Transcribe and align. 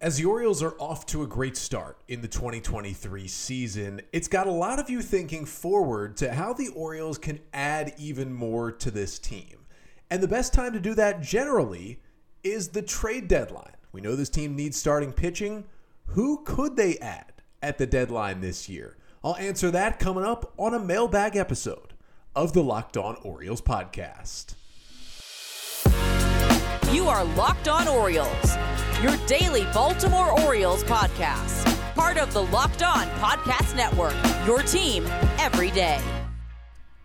As 0.00 0.16
the 0.16 0.26
Orioles 0.26 0.62
are 0.62 0.76
off 0.78 1.06
to 1.06 1.24
a 1.24 1.26
great 1.26 1.56
start 1.56 1.98
in 2.06 2.20
the 2.20 2.28
2023 2.28 3.26
season, 3.26 4.00
it's 4.12 4.28
got 4.28 4.46
a 4.46 4.52
lot 4.52 4.78
of 4.78 4.88
you 4.88 5.02
thinking 5.02 5.44
forward 5.44 6.16
to 6.18 6.32
how 6.32 6.52
the 6.52 6.68
Orioles 6.68 7.18
can 7.18 7.40
add 7.52 7.92
even 7.98 8.32
more 8.32 8.70
to 8.70 8.92
this 8.92 9.18
team. 9.18 9.66
And 10.08 10.22
the 10.22 10.28
best 10.28 10.54
time 10.54 10.72
to 10.74 10.78
do 10.78 10.94
that 10.94 11.20
generally 11.20 11.98
is 12.44 12.68
the 12.68 12.82
trade 12.82 13.26
deadline. 13.26 13.74
We 13.90 14.00
know 14.00 14.14
this 14.14 14.28
team 14.28 14.54
needs 14.54 14.76
starting 14.76 15.12
pitching. 15.12 15.64
Who 16.06 16.44
could 16.44 16.76
they 16.76 16.98
add 16.98 17.32
at 17.60 17.78
the 17.78 17.86
deadline 17.86 18.40
this 18.40 18.68
year? 18.68 18.96
I'll 19.24 19.34
answer 19.34 19.72
that 19.72 19.98
coming 19.98 20.22
up 20.22 20.52
on 20.56 20.74
a 20.74 20.78
mailbag 20.78 21.34
episode 21.34 21.94
of 22.36 22.52
the 22.52 22.62
Locked 22.62 22.96
On 22.96 23.16
Orioles 23.24 23.62
podcast. 23.62 24.54
You 26.92 27.06
are 27.08 27.24
Locked 27.24 27.68
On 27.68 27.86
Orioles 27.86 28.58
your 29.02 29.16
daily 29.26 29.64
Baltimore 29.72 30.40
Orioles 30.40 30.82
podcast. 30.82 31.64
Part 31.94 32.18
of 32.18 32.32
the 32.32 32.42
Locked 32.42 32.82
On 32.82 33.06
Podcast 33.20 33.76
Network, 33.76 34.14
your 34.44 34.62
team 34.62 35.06
every 35.38 35.70
day. 35.70 36.00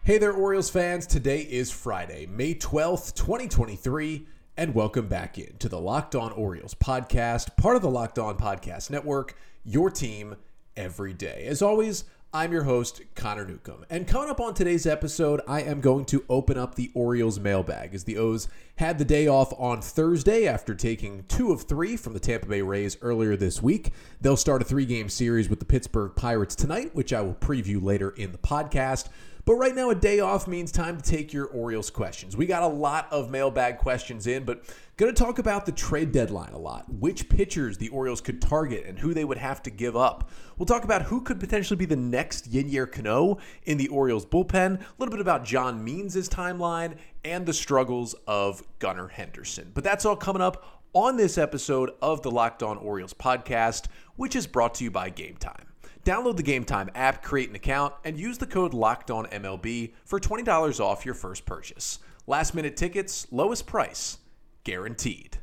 Hey 0.03 0.17
there, 0.17 0.33
Orioles 0.33 0.71
fans. 0.71 1.05
Today 1.05 1.41
is 1.41 1.71
Friday, 1.71 2.25
May 2.25 2.55
12th, 2.55 3.13
2023, 3.13 4.25
and 4.57 4.73
welcome 4.73 5.07
back 5.07 5.37
into 5.37 5.69
the 5.69 5.79
Locked 5.79 6.15
On 6.15 6.31
Orioles 6.31 6.73
podcast, 6.73 7.55
part 7.57 7.75
of 7.75 7.83
the 7.83 7.91
Locked 7.91 8.17
On 8.17 8.37
Podcast 8.37 8.89
Network, 8.89 9.37
your 9.63 9.91
team 9.91 10.35
every 10.75 11.13
day. 11.13 11.45
As 11.47 11.61
always, 11.61 12.05
I'm 12.35 12.51
your 12.51 12.63
host, 12.63 13.03
Connor 13.13 13.45
Newcomb. 13.45 13.85
And 13.91 14.07
coming 14.07 14.31
up 14.31 14.41
on 14.41 14.55
today's 14.55 14.87
episode, 14.87 15.41
I 15.47 15.61
am 15.61 15.81
going 15.81 16.05
to 16.05 16.25
open 16.27 16.57
up 16.57 16.73
the 16.73 16.89
Orioles 16.95 17.39
mailbag 17.39 17.93
as 17.93 18.05
the 18.05 18.17
O's 18.17 18.47
had 18.75 18.97
the 18.97 19.05
day 19.05 19.27
off 19.27 19.53
on 19.59 19.81
Thursday 19.81 20.47
after 20.47 20.73
taking 20.73 21.23
two 21.27 21.51
of 21.51 21.63
three 21.63 21.95
from 21.95 22.13
the 22.13 22.19
Tampa 22.19 22.47
Bay 22.47 22.61
Rays 22.61 22.97
earlier 23.01 23.35
this 23.35 23.61
week. 23.61 23.91
They'll 24.21 24.37
start 24.37 24.61
a 24.61 24.65
three 24.65 24.85
game 24.85 25.09
series 25.09 25.49
with 25.49 25.59
the 25.59 25.65
Pittsburgh 25.65 26.13
Pirates 26.15 26.55
tonight, 26.55 26.95
which 26.95 27.13
I 27.13 27.21
will 27.21 27.35
preview 27.35 27.81
later 27.83 28.09
in 28.09 28.31
the 28.31 28.37
podcast. 28.39 29.09
But 29.45 29.55
right 29.55 29.75
now, 29.75 29.89
a 29.89 29.95
day 29.95 30.21
off 30.21 30.47
means 30.47 30.71
time 30.71 30.95
to 30.95 31.03
take 31.03 31.33
your 31.33 31.47
Orioles 31.47 31.89
questions. 31.89 32.37
We 32.37 32.45
got 32.45 32.63
a 32.63 32.67
lot 32.67 33.11
of 33.11 33.29
mailbag 33.29 33.77
questions 33.77 34.25
in, 34.25 34.45
but 34.45 34.63
going 34.95 35.13
to 35.13 35.21
talk 35.21 35.37
about 35.37 35.65
the 35.65 35.73
trade 35.73 36.13
deadline 36.13 36.53
a 36.53 36.57
lot. 36.57 36.85
Which 36.87 37.27
pitchers 37.27 37.77
the 37.77 37.89
Orioles 37.89 38.21
could 38.21 38.41
target 38.41 38.85
and 38.87 38.97
who 38.97 39.13
they 39.13 39.25
would 39.25 39.37
have 39.37 39.61
to 39.63 39.69
give 39.69 39.97
up. 39.97 40.29
We'll 40.57 40.65
talk 40.65 40.85
about 40.85 41.01
who 41.01 41.19
could 41.19 41.41
potentially 41.41 41.75
be 41.75 41.85
the 41.85 41.97
next 41.97 42.53
Yennier 42.53 42.89
Cano 42.89 43.37
in 43.63 43.77
the 43.77 43.89
Orioles 43.89 44.25
bullpen, 44.25 44.79
a 44.79 44.85
little 44.97 45.11
bit 45.11 45.19
about 45.19 45.43
John 45.43 45.83
Means' 45.83 46.29
timeline, 46.29 46.95
and 47.23 47.45
the 47.45 47.53
struggles 47.53 48.15
of 48.27 48.63
Gunnar 48.79 49.07
Henderson. 49.07 49.71
But 49.73 49.83
that's 49.83 50.05
all 50.05 50.15
coming 50.15 50.41
up 50.41 50.81
on 50.93 51.17
this 51.17 51.37
episode 51.37 51.91
of 52.01 52.21
the 52.21 52.31
Locked 52.31 52.63
On 52.63 52.77
Orioles 52.77 53.13
podcast, 53.13 53.87
which 54.15 54.35
is 54.35 54.45
brought 54.45 54.75
to 54.75 54.83
you 54.83 54.91
by 54.91 55.09
Game 55.09 55.37
Time. 55.37 55.67
Download 56.05 56.35
the 56.35 56.43
Game 56.43 56.65
Time 56.65 56.89
app, 56.95 57.23
create 57.23 57.49
an 57.49 57.55
account, 57.55 57.93
and 58.03 58.17
use 58.17 58.37
the 58.37 58.45
code 58.45 58.73
LOCKEDONMLB 58.73 59.93
for 60.05 60.19
$20 60.19 60.79
off 60.79 61.05
your 61.05 61.15
first 61.15 61.45
purchase. 61.45 61.99
Last 62.27 62.53
minute 62.53 62.77
tickets, 62.77 63.25
lowest 63.31 63.65
price, 63.65 64.17
guaranteed. 64.63 65.39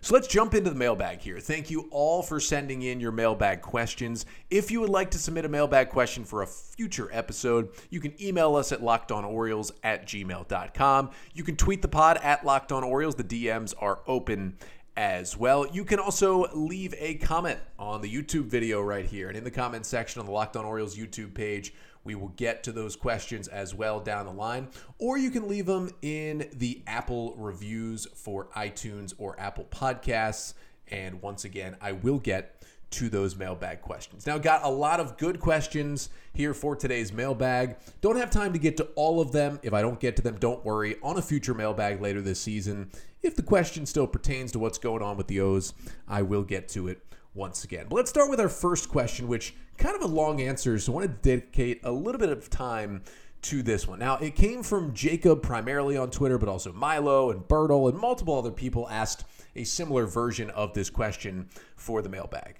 So 0.00 0.14
let's 0.14 0.28
jump 0.28 0.54
into 0.54 0.70
the 0.70 0.76
mailbag 0.76 1.20
here. 1.20 1.40
Thank 1.40 1.70
you 1.70 1.88
all 1.90 2.22
for 2.22 2.40
sending 2.40 2.82
in 2.82 3.00
your 3.00 3.12
mailbag 3.12 3.62
questions. 3.62 4.26
If 4.50 4.70
you 4.70 4.80
would 4.80 4.90
like 4.90 5.10
to 5.12 5.18
submit 5.18 5.44
a 5.44 5.48
mailbag 5.48 5.90
question 5.90 6.24
for 6.24 6.42
a 6.42 6.46
future 6.46 7.08
episode, 7.12 7.70
you 7.90 8.00
can 8.00 8.14
email 8.22 8.56
us 8.56 8.72
at 8.72 8.80
lockedonorioles 8.80 9.72
at 9.82 10.06
gmail.com. 10.06 11.10
You 11.34 11.44
can 11.44 11.56
tweet 11.56 11.82
the 11.82 11.88
pod 11.88 12.18
at 12.22 12.42
lockedonorioles. 12.42 13.16
The 13.16 13.24
DMs 13.24 13.74
are 13.78 14.00
open 14.06 14.56
as 14.98 15.36
well. 15.36 15.64
You 15.68 15.84
can 15.84 16.00
also 16.00 16.48
leave 16.52 16.92
a 16.98 17.14
comment 17.14 17.60
on 17.78 18.00
the 18.00 18.12
YouTube 18.12 18.46
video 18.46 18.82
right 18.82 19.06
here. 19.06 19.28
And 19.28 19.36
in 19.38 19.44
the 19.44 19.50
comment 19.50 19.86
section 19.86 20.18
on 20.18 20.26
the 20.26 20.32
Locked 20.32 20.56
On 20.56 20.64
Orioles 20.64 20.96
YouTube 20.96 21.34
page, 21.34 21.72
we 22.02 22.16
will 22.16 22.30
get 22.30 22.64
to 22.64 22.72
those 22.72 22.96
questions 22.96 23.46
as 23.46 23.72
well 23.72 24.00
down 24.00 24.26
the 24.26 24.32
line. 24.32 24.66
Or 24.98 25.16
you 25.16 25.30
can 25.30 25.46
leave 25.46 25.66
them 25.66 25.92
in 26.02 26.48
the 26.52 26.82
Apple 26.88 27.36
reviews 27.36 28.08
for 28.12 28.48
iTunes 28.56 29.14
or 29.18 29.38
Apple 29.38 29.68
Podcasts. 29.70 30.54
And 30.88 31.22
once 31.22 31.44
again, 31.44 31.76
I 31.80 31.92
will 31.92 32.18
get 32.18 32.57
to 32.90 33.08
those 33.08 33.36
mailbag 33.36 33.82
questions. 33.82 34.26
Now, 34.26 34.38
got 34.38 34.64
a 34.64 34.68
lot 34.68 35.00
of 35.00 35.16
good 35.18 35.40
questions 35.40 36.08
here 36.32 36.54
for 36.54 36.74
today's 36.74 37.12
mailbag. 37.12 37.76
Don't 38.00 38.16
have 38.16 38.30
time 38.30 38.52
to 38.52 38.58
get 38.58 38.76
to 38.78 38.84
all 38.94 39.20
of 39.20 39.32
them. 39.32 39.60
If 39.62 39.72
I 39.72 39.82
don't 39.82 40.00
get 40.00 40.16
to 40.16 40.22
them, 40.22 40.36
don't 40.38 40.64
worry. 40.64 40.96
On 41.02 41.18
a 41.18 41.22
future 41.22 41.54
mailbag 41.54 42.00
later 42.00 42.22
this 42.22 42.40
season, 42.40 42.90
if 43.22 43.36
the 43.36 43.42
question 43.42 43.84
still 43.84 44.06
pertains 44.06 44.52
to 44.52 44.58
what's 44.58 44.78
going 44.78 45.02
on 45.02 45.16
with 45.16 45.26
the 45.26 45.40
O's, 45.40 45.74
I 46.06 46.22
will 46.22 46.44
get 46.44 46.68
to 46.70 46.88
it 46.88 47.02
once 47.34 47.64
again. 47.64 47.86
But 47.88 47.96
let's 47.96 48.10
start 48.10 48.30
with 48.30 48.40
our 48.40 48.48
first 48.48 48.88
question, 48.88 49.28
which 49.28 49.54
kind 49.76 49.94
of 49.94 50.02
a 50.02 50.06
long 50.06 50.40
answer, 50.40 50.78
so 50.78 50.92
I 50.92 50.96
want 50.96 51.22
to 51.22 51.28
dedicate 51.28 51.80
a 51.84 51.92
little 51.92 52.18
bit 52.18 52.30
of 52.30 52.48
time 52.48 53.02
to 53.42 53.62
this 53.62 53.86
one. 53.86 53.98
Now, 53.98 54.16
it 54.16 54.34
came 54.34 54.62
from 54.62 54.94
Jacob 54.94 55.42
primarily 55.42 55.96
on 55.96 56.10
Twitter, 56.10 56.38
but 56.38 56.48
also 56.48 56.72
Milo 56.72 57.30
and 57.30 57.46
Bertle 57.46 57.88
and 57.88 57.98
multiple 57.98 58.36
other 58.36 58.50
people 58.50 58.88
asked 58.88 59.24
a 59.54 59.64
similar 59.64 60.06
version 60.06 60.50
of 60.50 60.74
this 60.74 60.90
question 60.90 61.48
for 61.76 62.02
the 62.02 62.08
mailbag. 62.08 62.56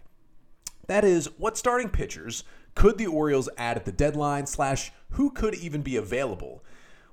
That 0.88 1.04
is, 1.04 1.26
what 1.38 1.56
starting 1.56 1.90
pitchers 1.90 2.44
could 2.74 2.98
the 2.98 3.06
Orioles 3.06 3.48
add 3.56 3.76
at 3.76 3.84
the 3.84 3.92
deadline, 3.92 4.46
slash, 4.46 4.90
who 5.10 5.30
could 5.30 5.54
even 5.54 5.82
be 5.82 5.96
available 5.96 6.64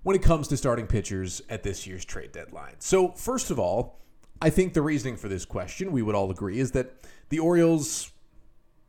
when 0.04 0.16
it 0.16 0.22
comes 0.22 0.48
to 0.48 0.58
starting 0.58 0.88
pitchers 0.88 1.42
at 1.50 1.64
this 1.64 1.86
year's 1.86 2.06
trade 2.06 2.32
deadline? 2.32 2.76
So, 2.80 3.10
first 3.12 3.52
of 3.52 3.60
all, 3.60 4.00
I 4.42 4.50
think 4.50 4.74
the 4.74 4.82
reasoning 4.82 5.18
for 5.18 5.28
this 5.28 5.46
question, 5.46 5.92
we 5.92 6.02
would 6.02 6.16
all 6.16 6.32
agree, 6.32 6.60
is 6.60 6.72
that 6.72 7.06
the 7.30 7.40
Orioles' 7.40 8.12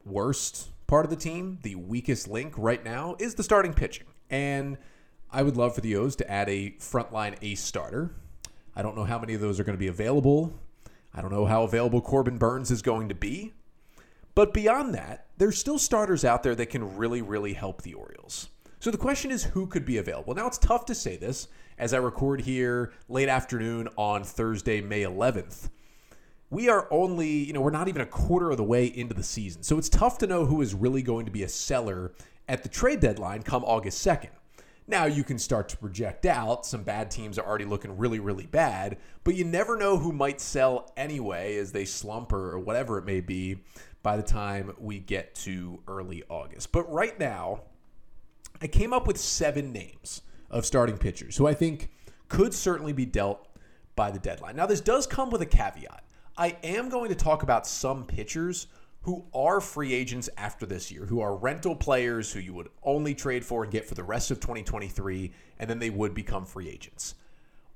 worst 0.05 0.71
part 0.87 1.05
of 1.05 1.11
the 1.11 1.17
team, 1.17 1.59
the 1.63 1.75
weakest 1.75 2.29
link 2.29 2.55
right 2.57 2.85
now, 2.85 3.17
is 3.19 3.35
the 3.35 3.43
starting 3.43 3.75
pitching. 3.75 4.07
And 4.31 4.79
I 5.33 5.43
would 5.43 5.57
love 5.57 5.75
for 5.75 5.81
the 5.81 5.97
O's 5.97 6.15
to 6.17 6.31
add 6.31 6.49
a 6.49 6.71
frontline 6.79 7.37
ace 7.43 7.63
starter. 7.63 8.15
I 8.77 8.83
don't 8.83 8.97
know 8.97 9.05
how 9.05 9.19
many 9.19 9.35
of 9.35 9.41
those 9.41 9.59
are 9.59 9.65
going 9.65 9.77
to 9.77 9.81
be 9.81 9.89
available. 9.89 10.53
I 11.13 11.23
don't 11.23 11.33
know 11.33 11.47
how 11.47 11.65
available 11.65 12.01
Corbin 12.01 12.39
Burnes 12.39 12.71
is 12.71 12.83
going 12.83 13.09
to 13.09 13.15
be. 13.15 13.55
But 14.37 14.53
beyond 14.53 14.95
that, 14.95 15.29
there's 15.39 15.59
still 15.59 15.79
starters 15.79 16.23
out 16.23 16.43
there 16.43 16.55
that 16.55 16.67
can 16.67 16.99
really, 16.99 17.23
really 17.23 17.55
help 17.55 17.81
the 17.81 17.95
Orioles. 17.95 18.51
So 18.81 18.91
the 18.91 18.99
question 18.99 19.31
is 19.31 19.43
who 19.43 19.67
could 19.67 19.87
be 19.87 19.97
available? 19.97 20.35
Now 20.35 20.47
it's 20.47 20.59
tough 20.59 20.85
to 20.87 20.95
say 20.95 21.17
this 21.17 21.49
as 21.79 21.95
I 21.95 21.97
record 21.97 22.43
here 22.43 22.93
late 23.09 23.31
afternoon 23.31 23.89
on 23.97 24.25
Thursday, 24.25 24.83
May 24.83 25.03
11th. 25.03 25.71
We 26.51 26.69
are 26.69 26.87
only, 26.91 27.31
you 27.31 27.55
know, 27.55 27.63
we're 27.63 27.71
not 27.71 27.89
even 27.89 28.03
a 28.03 28.07
quarter 28.07 28.51
of 28.51 28.59
the 28.59 28.63
way 28.63 28.85
into 28.85 29.15
the 29.15 29.23
season. 29.23 29.63
So 29.63 29.79
it's 29.79 29.89
tough 29.89 30.19
to 30.19 30.27
know 30.27 30.45
who 30.45 30.61
is 30.61 30.75
really 30.75 31.03
going 31.03 31.25
to 31.25 31.33
be 31.33 31.43
a 31.43 31.49
seller 31.49 32.13
at 32.47 32.63
the 32.63 32.69
trade 32.69 33.01
deadline 33.01 33.43
come 33.43 33.65
August 33.65 34.07
2nd. 34.07 34.29
Now 34.87 35.07
you 35.07 35.25
can 35.25 35.39
start 35.39 35.71
to 35.71 35.79
project 35.79 36.27
out. 36.27 36.67
Some 36.67 36.85
bad 36.85 37.11
teams 37.11 37.39
are 37.39 37.47
already 37.47 37.65
looking 37.65 37.97
really, 37.97 38.21
really 38.21 38.47
bad, 38.47 38.99
but 39.25 39.35
you 39.35 39.45
never 39.45 39.77
know 39.77 39.97
who 39.97 40.13
might 40.13 40.41
sell 40.41 40.93
anyway 40.97 41.57
as 41.57 41.73
they 41.73 41.87
slump 41.87 42.33
or 42.33 42.59
whatever 42.59 42.99
it 42.99 43.05
may 43.05 43.21
be 43.21 43.65
by 44.07 44.17
the 44.17 44.23
time 44.23 44.73
we 44.79 45.01
get 45.01 45.35
to 45.35 45.81
early 45.89 46.23
August. 46.29 46.71
But 46.71 46.89
right 46.93 47.19
now, 47.19 47.63
I 48.63 48.69
came 48.69 48.93
up 48.93 49.05
with 49.09 49.19
seven 49.19 49.73
names 49.73 50.23
of 50.49 50.65
starting 50.65 50.97
pitchers 50.97 51.37
who 51.37 51.49
I 51.49 51.55
think 51.55 51.91
could 52.29 52.55
certainly 52.55 52.93
be 52.93 53.05
dealt 53.05 53.49
by 53.97 54.13
the 54.13 54.21
deadline. 54.21 54.55
Now, 54.55 54.67
this 54.67 54.81
does 54.81 55.09
come 55.09 55.31
with 55.31 55.43
a 55.43 55.47
caveat. 55.47 56.05
I 56.39 56.57
am 56.63 56.89
going 56.89 57.09
to 57.09 57.17
talk 57.17 57.43
about 57.43 57.67
some 57.67 58.05
pitchers 58.05 58.69
who 59.01 59.25
are 59.35 59.61
free 59.61 59.93
agents 59.93 60.31
after 60.37 60.67
this 60.67 60.93
year, 60.93 61.05
who 61.07 61.19
are 61.19 61.35
rental 61.35 61.75
players 61.75 62.33
who 62.33 62.39
you 62.39 62.55
would 62.55 62.69
only 62.85 63.13
trade 63.13 63.45
for 63.45 63.65
and 63.65 63.73
get 63.73 63.89
for 63.89 63.97
the 63.97 64.05
rest 64.05 64.31
of 64.31 64.39
2023, 64.39 65.33
and 65.59 65.69
then 65.69 65.81
they 65.81 65.91
would 65.91 66.15
become 66.15 66.47
free 66.47 66.69
agents. 66.69 67.17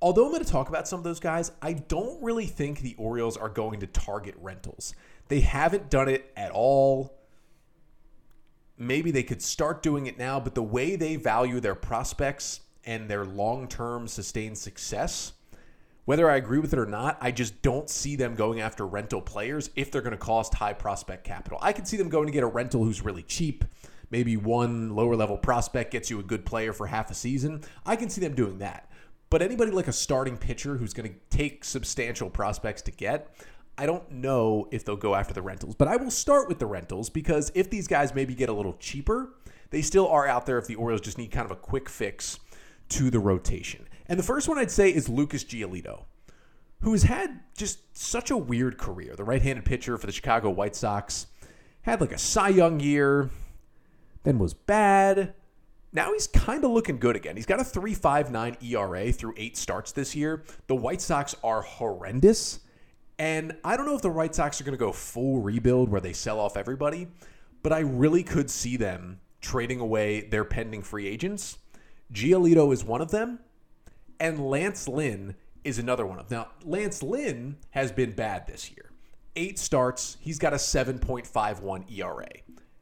Although 0.00 0.26
I'm 0.26 0.32
going 0.32 0.44
to 0.44 0.50
talk 0.50 0.68
about 0.68 0.86
some 0.86 0.98
of 0.98 1.04
those 1.04 1.20
guys, 1.20 1.50
I 1.60 1.72
don't 1.72 2.22
really 2.22 2.46
think 2.46 2.80
the 2.80 2.94
Orioles 2.98 3.36
are 3.36 3.50
going 3.50 3.80
to 3.80 3.86
target 3.88 4.34
rentals. 4.40 4.94
They 5.30 5.40
haven't 5.40 5.90
done 5.90 6.08
it 6.08 6.32
at 6.36 6.50
all. 6.50 7.16
Maybe 8.76 9.12
they 9.12 9.22
could 9.22 9.40
start 9.40 9.80
doing 9.80 10.06
it 10.06 10.18
now, 10.18 10.40
but 10.40 10.56
the 10.56 10.62
way 10.62 10.96
they 10.96 11.14
value 11.14 11.60
their 11.60 11.76
prospects 11.76 12.62
and 12.84 13.08
their 13.08 13.24
long 13.24 13.68
term 13.68 14.08
sustained 14.08 14.58
success, 14.58 15.34
whether 16.04 16.28
I 16.28 16.34
agree 16.34 16.58
with 16.58 16.72
it 16.72 16.80
or 16.80 16.86
not, 16.86 17.16
I 17.20 17.30
just 17.30 17.62
don't 17.62 17.88
see 17.88 18.16
them 18.16 18.34
going 18.34 18.60
after 18.60 18.84
rental 18.84 19.20
players 19.20 19.70
if 19.76 19.92
they're 19.92 20.02
going 20.02 20.10
to 20.10 20.16
cost 20.16 20.54
high 20.54 20.72
prospect 20.72 21.22
capital. 21.22 21.60
I 21.62 21.72
can 21.74 21.84
see 21.84 21.96
them 21.96 22.08
going 22.08 22.26
to 22.26 22.32
get 22.32 22.42
a 22.42 22.48
rental 22.48 22.82
who's 22.82 23.04
really 23.04 23.22
cheap. 23.22 23.64
Maybe 24.10 24.36
one 24.36 24.96
lower 24.96 25.14
level 25.14 25.38
prospect 25.38 25.92
gets 25.92 26.10
you 26.10 26.18
a 26.18 26.24
good 26.24 26.44
player 26.44 26.72
for 26.72 26.88
half 26.88 27.08
a 27.08 27.14
season. 27.14 27.62
I 27.86 27.94
can 27.94 28.10
see 28.10 28.20
them 28.20 28.34
doing 28.34 28.58
that. 28.58 28.90
But 29.28 29.42
anybody 29.42 29.70
like 29.70 29.86
a 29.86 29.92
starting 29.92 30.36
pitcher 30.36 30.76
who's 30.76 30.92
going 30.92 31.08
to 31.08 31.36
take 31.36 31.64
substantial 31.64 32.28
prospects 32.28 32.82
to 32.82 32.90
get, 32.90 33.32
I 33.80 33.86
don't 33.86 34.10
know 34.12 34.68
if 34.70 34.84
they'll 34.84 34.94
go 34.94 35.14
after 35.14 35.32
the 35.32 35.40
rentals, 35.40 35.74
but 35.74 35.88
I 35.88 35.96
will 35.96 36.10
start 36.10 36.48
with 36.48 36.58
the 36.58 36.66
rentals 36.66 37.08
because 37.08 37.50
if 37.54 37.70
these 37.70 37.88
guys 37.88 38.14
maybe 38.14 38.34
get 38.34 38.50
a 38.50 38.52
little 38.52 38.74
cheaper, 38.74 39.30
they 39.70 39.80
still 39.80 40.06
are 40.08 40.26
out 40.26 40.44
there 40.44 40.58
if 40.58 40.66
the 40.66 40.74
Orioles 40.74 41.00
just 41.00 41.16
need 41.16 41.30
kind 41.30 41.46
of 41.46 41.50
a 41.50 41.56
quick 41.56 41.88
fix 41.88 42.38
to 42.90 43.08
the 43.08 43.18
rotation. 43.18 43.86
And 44.06 44.18
the 44.18 44.22
first 44.22 44.48
one 44.48 44.58
I'd 44.58 44.70
say 44.70 44.90
is 44.90 45.08
Lucas 45.08 45.44
Giolito. 45.44 46.04
who 46.82 46.92
has 46.92 47.04
had 47.04 47.40
just 47.56 47.96
such 47.96 48.30
a 48.30 48.36
weird 48.36 48.78
career. 48.78 49.14
The 49.16 49.24
right 49.24 49.42
handed 49.42 49.64
pitcher 49.64 49.96
for 49.98 50.06
the 50.06 50.12
Chicago 50.12 50.50
White 50.50 50.74
Sox 50.76 51.26
had 51.82 52.00
like 52.00 52.12
a 52.12 52.18
Cy 52.18 52.48
Young 52.50 52.80
year, 52.80 53.30
then 54.24 54.38
was 54.38 54.54
bad. 54.54 55.34
Now 55.92 56.12
he's 56.12 56.26
kind 56.26 56.64
of 56.64 56.70
looking 56.70 56.98
good 56.98 57.16
again. 57.16 57.36
He's 57.36 57.46
got 57.46 57.60
a 57.60 57.64
3.59 57.64 58.62
ERA 58.62 59.12
through 59.12 59.34
eight 59.36 59.56
starts 59.56 59.92
this 59.92 60.14
year. 60.14 60.44
The 60.68 60.76
White 60.76 61.00
Sox 61.00 61.34
are 61.42 61.62
horrendous. 61.62 62.60
And 63.20 63.54
I 63.62 63.76
don't 63.76 63.84
know 63.84 63.94
if 63.94 64.00
the 64.00 64.08
White 64.08 64.34
Sox 64.34 64.62
are 64.62 64.64
going 64.64 64.72
to 64.72 64.82
go 64.82 64.92
full 64.92 65.42
rebuild 65.42 65.90
where 65.90 66.00
they 66.00 66.14
sell 66.14 66.40
off 66.40 66.56
everybody, 66.56 67.06
but 67.62 67.70
I 67.70 67.80
really 67.80 68.22
could 68.22 68.50
see 68.50 68.78
them 68.78 69.20
trading 69.42 69.78
away 69.78 70.22
their 70.22 70.42
pending 70.42 70.80
free 70.80 71.06
agents. 71.06 71.58
Giolito 72.10 72.72
is 72.72 72.82
one 72.82 73.02
of 73.02 73.10
them, 73.10 73.40
and 74.18 74.48
Lance 74.48 74.88
Lynn 74.88 75.34
is 75.64 75.78
another 75.78 76.06
one 76.06 76.18
of 76.18 76.30
them. 76.30 76.38
Now, 76.38 76.48
Lance 76.64 77.02
Lynn 77.02 77.58
has 77.72 77.92
been 77.92 78.12
bad 78.12 78.46
this 78.46 78.70
year. 78.70 78.90
Eight 79.36 79.58
starts, 79.58 80.16
he's 80.20 80.38
got 80.38 80.54
a 80.54 80.56
7.51 80.56 81.94
ERA. 81.94 82.26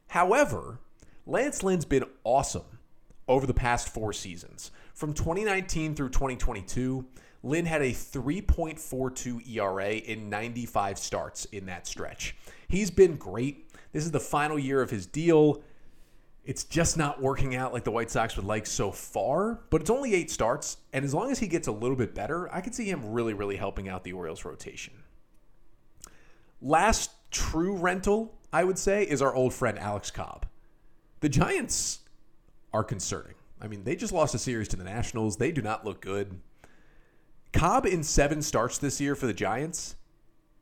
However, 0.07 0.79
Lance 1.25 1.63
Lynn's 1.63 1.83
been 1.83 2.05
awesome 2.23 2.79
over 3.27 3.45
the 3.45 3.53
past 3.53 3.89
four 3.89 4.13
seasons. 4.13 4.71
From 4.93 5.13
2019 5.13 5.95
through 5.95 6.11
2022, 6.11 7.05
Lynn 7.41 7.65
had 7.65 7.81
a 7.81 7.91
3.42 7.91 9.47
ERA 9.55 9.91
in 9.91 10.29
95 10.29 10.97
starts 10.97 11.45
in 11.45 11.65
that 11.67 11.87
stretch. 11.87 12.35
He's 12.67 12.91
been 12.91 13.15
great. 13.15 13.69
This 13.93 14.03
is 14.03 14.11
the 14.11 14.19
final 14.19 14.59
year 14.59 14.81
of 14.81 14.89
his 14.89 15.05
deal. 15.05 15.61
It's 16.45 16.63
just 16.63 16.97
not 16.97 17.21
working 17.21 17.55
out 17.55 17.73
like 17.73 17.83
the 17.83 17.91
White 17.91 18.11
Sox 18.11 18.35
would 18.35 18.45
like 18.45 18.65
so 18.65 18.91
far, 18.91 19.61
but 19.69 19.81
it's 19.81 19.89
only 19.89 20.15
eight 20.15 20.31
starts. 20.31 20.77
And 20.93 21.05
as 21.05 21.13
long 21.13 21.31
as 21.31 21.39
he 21.39 21.47
gets 21.47 21.67
a 21.67 21.71
little 21.71 21.95
bit 21.95 22.13
better, 22.13 22.53
I 22.53 22.61
could 22.61 22.75
see 22.75 22.89
him 22.89 23.11
really, 23.11 23.33
really 23.33 23.55
helping 23.55 23.87
out 23.87 24.03
the 24.03 24.13
Orioles 24.13 24.43
rotation. 24.43 24.93
Last 26.61 27.11
true 27.31 27.75
rental, 27.75 28.37
I 28.51 28.63
would 28.63 28.77
say, 28.77 29.03
is 29.03 29.21
our 29.21 29.33
old 29.33 29.53
friend 29.53 29.79
Alex 29.79 30.11
Cobb. 30.11 30.45
The 31.21 31.29
Giants 31.29 31.99
are 32.73 32.83
concerning. 32.83 33.35
I 33.61 33.67
mean, 33.67 33.83
they 33.83 33.95
just 33.95 34.13
lost 34.13 34.35
a 34.35 34.39
series 34.39 34.67
to 34.69 34.75
the 34.75 34.83
Nationals. 34.83 35.37
They 35.37 35.51
do 35.51 35.61
not 35.61 35.85
look 35.85 36.01
good. 36.01 36.39
Cobb 37.51 37.85
in 37.85 38.03
seven 38.03 38.41
starts 38.41 38.77
this 38.77 39.01
year 39.01 39.15
for 39.15 39.27
the 39.27 39.33
Giants, 39.33 39.95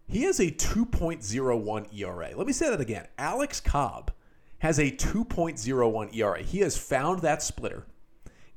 he 0.08 0.24
has 0.24 0.40
a 0.40 0.52
2.01 0.52 1.94
ERA. 1.94 2.32
Let 2.36 2.48
me 2.48 2.54
say 2.54 2.70
that 2.70 2.80
again. 2.80 3.08
Alex 3.18 3.60
Cobb 3.60 4.12
has 4.60 4.80
a 4.80 4.92
2.01 4.92 6.16
ERA. 6.16 6.42
He 6.42 6.60
has 6.60 6.78
found 6.78 7.20
that 7.22 7.44
splitter. 7.44 7.86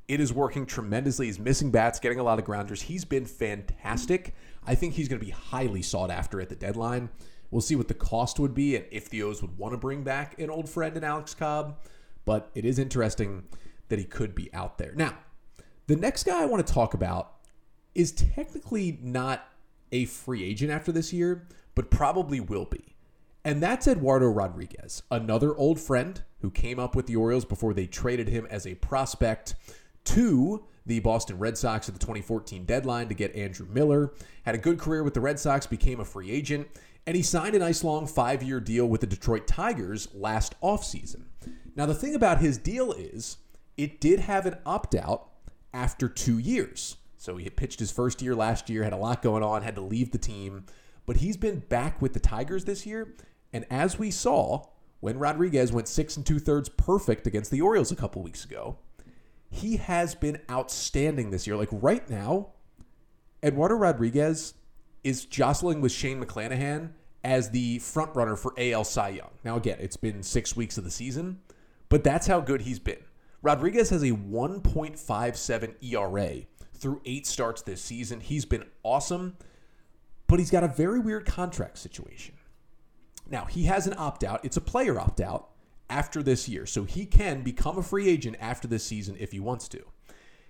It 0.07 0.19
is 0.19 0.33
working 0.33 0.65
tremendously. 0.65 1.27
He's 1.27 1.39
missing 1.39 1.71
bats, 1.71 1.99
getting 1.99 2.19
a 2.19 2.23
lot 2.23 2.39
of 2.39 2.45
grounders. 2.45 2.83
He's 2.83 3.05
been 3.05 3.25
fantastic. 3.25 4.33
I 4.65 4.75
think 4.75 4.93
he's 4.93 5.07
going 5.07 5.19
to 5.19 5.25
be 5.25 5.31
highly 5.31 5.81
sought 5.81 6.09
after 6.09 6.41
at 6.41 6.49
the 6.49 6.55
deadline. 6.55 7.09
We'll 7.49 7.61
see 7.61 7.75
what 7.75 7.89
the 7.89 7.93
cost 7.93 8.39
would 8.39 8.53
be 8.53 8.77
and 8.77 8.85
if 8.91 9.09
the 9.09 9.23
O's 9.23 9.41
would 9.41 9.57
want 9.57 9.73
to 9.73 9.77
bring 9.77 10.03
back 10.03 10.39
an 10.39 10.49
old 10.49 10.69
friend 10.69 10.95
in 10.95 11.03
Alex 11.03 11.33
Cobb. 11.33 11.77
But 12.23 12.49
it 12.55 12.65
is 12.65 12.79
interesting 12.79 13.43
that 13.89 13.99
he 13.99 14.05
could 14.05 14.33
be 14.33 14.53
out 14.53 14.77
there. 14.77 14.93
Now, 14.95 15.17
the 15.87 15.97
next 15.97 16.23
guy 16.23 16.41
I 16.41 16.45
want 16.45 16.65
to 16.65 16.73
talk 16.73 16.93
about 16.93 17.33
is 17.93 18.11
technically 18.11 18.99
not 19.01 19.47
a 19.91 20.05
free 20.05 20.43
agent 20.43 20.71
after 20.71 20.91
this 20.91 21.11
year, 21.11 21.47
but 21.75 21.89
probably 21.91 22.39
will 22.39 22.65
be. 22.65 22.95
And 23.43 23.61
that's 23.61 23.87
Eduardo 23.87 24.27
Rodriguez, 24.27 25.03
another 25.09 25.55
old 25.55 25.79
friend 25.79 26.21
who 26.41 26.51
came 26.51 26.79
up 26.79 26.95
with 26.95 27.07
the 27.07 27.15
Orioles 27.15 27.45
before 27.45 27.73
they 27.73 27.87
traded 27.87 28.27
him 28.27 28.47
as 28.49 28.67
a 28.67 28.75
prospect 28.75 29.55
to 30.05 30.65
the 30.85 30.99
Boston 30.99 31.37
Red 31.39 31.57
Sox 31.57 31.87
at 31.87 31.95
the 31.95 31.99
2014 31.99 32.65
deadline 32.65 33.07
to 33.07 33.13
get 33.13 33.35
Andrew 33.35 33.67
Miller. 33.69 34.13
Had 34.43 34.55
a 34.55 34.59
good 34.59 34.79
career 34.79 35.03
with 35.03 35.13
the 35.13 35.21
Red 35.21 35.39
Sox, 35.39 35.65
became 35.65 35.99
a 35.99 36.05
free 36.05 36.31
agent, 36.31 36.67
and 37.05 37.15
he 37.15 37.23
signed 37.23 37.55
a 37.55 37.59
nice 37.59 37.83
long 37.83 38.07
five 38.07 38.43
year 38.43 38.59
deal 38.59 38.87
with 38.87 39.01
the 39.01 39.07
Detroit 39.07 39.47
Tigers 39.47 40.07
last 40.13 40.59
offseason. 40.61 41.23
Now, 41.75 41.85
the 41.85 41.95
thing 41.95 42.15
about 42.15 42.41
his 42.41 42.57
deal 42.57 42.91
is 42.91 43.37
it 43.77 44.01
did 44.01 44.19
have 44.19 44.45
an 44.45 44.57
opt 44.65 44.95
out 44.95 45.29
after 45.73 46.07
two 46.09 46.37
years. 46.37 46.97
So 47.21 47.37
he 47.37 47.51
pitched 47.51 47.79
his 47.79 47.91
first 47.91 48.23
year 48.23 48.33
last 48.33 48.67
year, 48.67 48.83
had 48.83 48.93
a 48.93 48.97
lot 48.97 49.21
going 49.21 49.43
on, 49.43 49.61
had 49.61 49.75
to 49.75 49.81
leave 49.81 50.09
the 50.09 50.17
team, 50.17 50.65
but 51.05 51.17
he's 51.17 51.37
been 51.37 51.59
back 51.59 52.01
with 52.01 52.13
the 52.13 52.19
Tigers 52.19 52.65
this 52.65 52.83
year. 52.83 53.13
And 53.53 53.63
as 53.69 53.99
we 53.99 54.09
saw 54.09 54.65
when 55.01 55.19
Rodriguez 55.19 55.71
went 55.71 55.87
six 55.87 56.17
and 56.17 56.25
two 56.25 56.39
thirds 56.39 56.67
perfect 56.67 57.27
against 57.27 57.51
the 57.51 57.61
Orioles 57.61 57.91
a 57.91 57.95
couple 57.95 58.23
weeks 58.23 58.43
ago, 58.43 58.79
he 59.51 59.77
has 59.77 60.15
been 60.15 60.39
outstanding 60.49 61.29
this 61.29 61.45
year. 61.45 61.55
Like 61.55 61.69
right 61.71 62.09
now, 62.09 62.53
Eduardo 63.43 63.75
Rodriguez 63.75 64.55
is 65.03 65.25
jostling 65.25 65.79
with 65.79 65.91
Shane 65.91 66.23
McClanahan 66.23 66.89
as 67.23 67.51
the 67.51 67.77
front 67.77 68.15
runner 68.15 68.35
for 68.35 68.55
AL 68.57 68.85
Cy 68.85 69.09
Young. 69.09 69.29
Now, 69.43 69.57
again, 69.57 69.77
it's 69.79 69.95
been 69.95 70.23
six 70.23 70.55
weeks 70.55 70.79
of 70.79 70.83
the 70.83 70.91
season, 70.91 71.41
but 71.87 72.03
that's 72.03 72.25
how 72.25 72.39
good 72.39 72.61
he's 72.61 72.79
been. 72.79 73.03
Rodriguez 73.43 73.91
has 73.91 74.01
a 74.01 74.09
1.57 74.09 75.75
ERA 75.83 76.45
through 76.81 77.01
eight 77.05 77.27
starts 77.27 77.61
this 77.61 77.81
season. 77.81 78.19
He's 78.19 78.43
been 78.43 78.65
awesome, 78.83 79.37
but 80.27 80.39
he's 80.39 80.51
got 80.51 80.63
a 80.63 80.67
very 80.67 80.99
weird 80.99 81.25
contract 81.25 81.77
situation. 81.77 82.35
Now, 83.29 83.45
he 83.45 83.65
has 83.65 83.87
an 83.87 83.93
opt 83.97 84.23
out, 84.23 84.43
it's 84.43 84.57
a 84.57 84.61
player 84.61 84.99
opt 84.99 85.21
out 85.21 85.49
after 85.89 86.23
this 86.23 86.49
year, 86.49 86.65
so 86.65 86.83
he 86.83 87.05
can 87.05 87.43
become 87.43 87.77
a 87.77 87.83
free 87.83 88.09
agent 88.09 88.35
after 88.41 88.67
this 88.67 88.83
season 88.83 89.15
if 89.19 89.31
he 89.31 89.39
wants 89.39 89.67
to. 89.69 89.83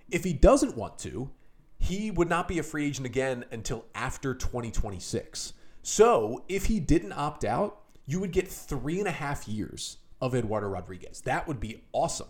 If 0.10 0.24
he 0.24 0.34
doesn't 0.34 0.78
want 0.78 0.98
to, 1.00 1.30
he 1.78 2.12
would 2.12 2.30
not 2.30 2.48
be 2.48 2.60
a 2.60 2.64
free 2.64 2.86
agent 2.88 3.06
again 3.06 3.44
until 3.52 3.86
after 3.94 4.34
2026. 4.34 5.54
So 5.84 6.46
if 6.48 6.66
he 6.66 6.80
didn't 6.80 7.14
opt 7.14 7.44
out, 7.44 7.82
you 8.06 8.20
would 8.20 8.32
get 8.32 8.48
three 8.48 9.00
and 9.00 9.08
a 9.08 9.12
half 9.12 9.48
years 9.48 9.98
of 10.22 10.36
Eduardo 10.36 10.68
Rodriguez. 10.68 11.22
That 11.22 11.48
would 11.48 11.60
be 11.60 11.84
awesome. 11.92 12.28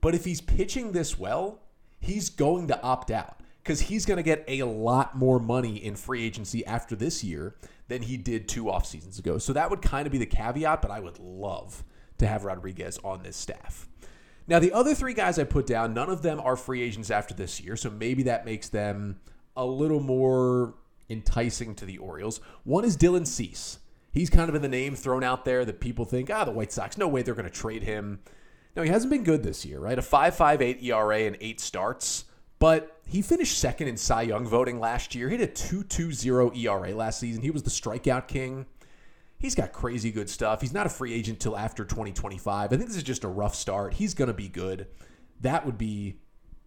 But 0.00 0.14
if 0.14 0.24
he's 0.24 0.40
pitching 0.40 0.92
this 0.92 1.18
well, 1.18 1.62
he's 2.00 2.30
going 2.30 2.68
to 2.68 2.82
opt 2.82 3.10
out 3.10 3.40
because 3.62 3.80
he's 3.82 4.06
going 4.06 4.16
to 4.16 4.22
get 4.22 4.44
a 4.48 4.62
lot 4.62 5.16
more 5.16 5.38
money 5.38 5.76
in 5.76 5.94
free 5.94 6.24
agency 6.24 6.64
after 6.64 6.96
this 6.96 7.22
year 7.22 7.54
than 7.88 8.02
he 8.02 8.16
did 8.16 8.48
two 8.48 8.70
off 8.70 8.86
seasons 8.86 9.18
ago. 9.18 9.38
So 9.38 9.52
that 9.52 9.70
would 9.70 9.82
kind 9.82 10.06
of 10.06 10.12
be 10.12 10.18
the 10.18 10.26
caveat, 10.26 10.80
but 10.82 10.90
I 10.90 11.00
would 11.00 11.18
love 11.18 11.84
to 12.18 12.26
have 12.26 12.44
Rodriguez 12.44 12.98
on 13.04 13.22
this 13.22 13.36
staff. 13.36 13.88
Now, 14.46 14.58
the 14.58 14.72
other 14.72 14.94
three 14.94 15.12
guys 15.12 15.38
I 15.38 15.44
put 15.44 15.66
down, 15.66 15.92
none 15.92 16.08
of 16.08 16.22
them 16.22 16.40
are 16.40 16.56
free 16.56 16.80
agents 16.82 17.10
after 17.10 17.34
this 17.34 17.60
year, 17.60 17.76
so 17.76 17.90
maybe 17.90 18.22
that 18.24 18.46
makes 18.46 18.68
them 18.70 19.20
a 19.54 19.66
little 19.66 20.00
more 20.00 20.74
enticing 21.10 21.74
to 21.74 21.84
the 21.84 21.98
Orioles. 21.98 22.40
One 22.64 22.84
is 22.84 22.96
Dylan 22.96 23.26
Cease. 23.26 23.78
He's 24.10 24.30
kind 24.30 24.48
of 24.48 24.54
been 24.54 24.62
the 24.62 24.68
name 24.68 24.94
thrown 24.94 25.22
out 25.22 25.44
there 25.44 25.64
that 25.66 25.80
people 25.80 26.06
think, 26.06 26.30
ah, 26.30 26.44
the 26.44 26.50
White 26.50 26.72
Sox, 26.72 26.96
no 26.96 27.06
way 27.06 27.22
they're 27.22 27.34
going 27.34 27.44
to 27.44 27.50
trade 27.50 27.82
him. 27.82 28.20
No, 28.78 28.84
he 28.84 28.90
hasn't 28.90 29.10
been 29.10 29.24
good 29.24 29.42
this 29.42 29.66
year, 29.66 29.80
right? 29.80 29.98
A 29.98 30.02
5.58 30.02 30.84
ERA 30.84 31.22
and 31.22 31.36
eight 31.40 31.58
starts, 31.58 32.26
but 32.60 33.00
he 33.08 33.22
finished 33.22 33.58
second 33.58 33.88
in 33.88 33.96
Cy 33.96 34.22
Young 34.22 34.46
voting 34.46 34.78
last 34.78 35.16
year. 35.16 35.28
He 35.28 35.36
had 35.36 35.48
a 35.48 35.52
2.20 35.52 36.56
ERA 36.56 36.94
last 36.94 37.18
season. 37.18 37.42
He 37.42 37.50
was 37.50 37.64
the 37.64 37.70
strikeout 37.70 38.28
king. 38.28 38.66
He's 39.36 39.56
got 39.56 39.72
crazy 39.72 40.12
good 40.12 40.30
stuff. 40.30 40.60
He's 40.60 40.72
not 40.72 40.86
a 40.86 40.90
free 40.90 41.12
agent 41.12 41.40
till 41.40 41.56
after 41.56 41.84
2025. 41.84 42.72
I 42.72 42.76
think 42.76 42.88
this 42.88 42.96
is 42.96 43.02
just 43.02 43.24
a 43.24 43.28
rough 43.28 43.56
start. 43.56 43.94
He's 43.94 44.14
going 44.14 44.28
to 44.28 44.32
be 44.32 44.48
good. 44.48 44.86
That 45.40 45.66
would 45.66 45.76
be 45.76 46.20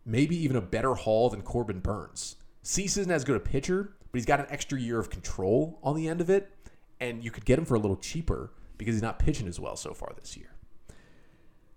maybe 0.03 0.35
even 0.35 0.57
a 0.57 0.61
better 0.61 0.95
haul 0.95 1.29
than 1.29 1.41
Corbin 1.41 1.79
Burnes. 1.79 2.35
Cease 2.61 2.97
isn't 2.97 3.11
as 3.11 3.23
good 3.23 3.37
a 3.37 3.39
pitcher, 3.39 3.93
but 4.11 4.17
he's 4.17 4.25
got 4.25 4.41
an 4.41 4.47
extra 4.49 4.77
year 4.77 4.99
of 4.99 5.09
control 5.09 5.79
on 5.81 5.95
the 5.95 6.09
end 6.09 6.19
of 6.19 6.29
it, 6.29 6.51
and 6.99 7.23
you 7.23 7.31
could 7.31 7.45
get 7.45 7.57
him 7.57 7.63
for 7.63 7.75
a 7.75 7.79
little 7.79 7.95
cheaper 7.95 8.51
because 8.77 8.95
he's 8.95 9.01
not 9.01 9.17
pitching 9.17 9.47
as 9.47 9.61
well 9.61 9.77
so 9.77 9.93
far 9.93 10.11
this 10.19 10.35
year. 10.35 10.50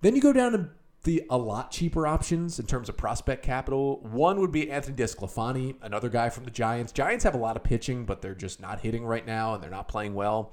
Then 0.04 0.14
you 0.14 0.20
go 0.20 0.34
down 0.34 0.52
to 0.52 0.68
the 1.04 1.24
a 1.30 1.38
lot 1.38 1.70
cheaper 1.70 2.06
options 2.06 2.58
in 2.58 2.66
terms 2.66 2.90
of 2.90 2.96
prospect 2.98 3.42
capital. 3.42 4.00
One 4.02 4.38
would 4.38 4.52
be 4.52 4.70
Anthony 4.70 4.94
DeSclafani, 4.94 5.76
another 5.80 6.10
guy 6.10 6.28
from 6.28 6.44
the 6.44 6.50
Giants. 6.50 6.92
Giants 6.92 7.24
have 7.24 7.34
a 7.34 7.38
lot 7.38 7.56
of 7.56 7.64
pitching, 7.64 8.04
but 8.04 8.20
they're 8.20 8.34
just 8.34 8.60
not 8.60 8.80
hitting 8.80 9.06
right 9.06 9.26
now 9.26 9.54
and 9.54 9.62
they're 9.62 9.70
not 9.70 9.88
playing 9.88 10.12
well. 10.12 10.52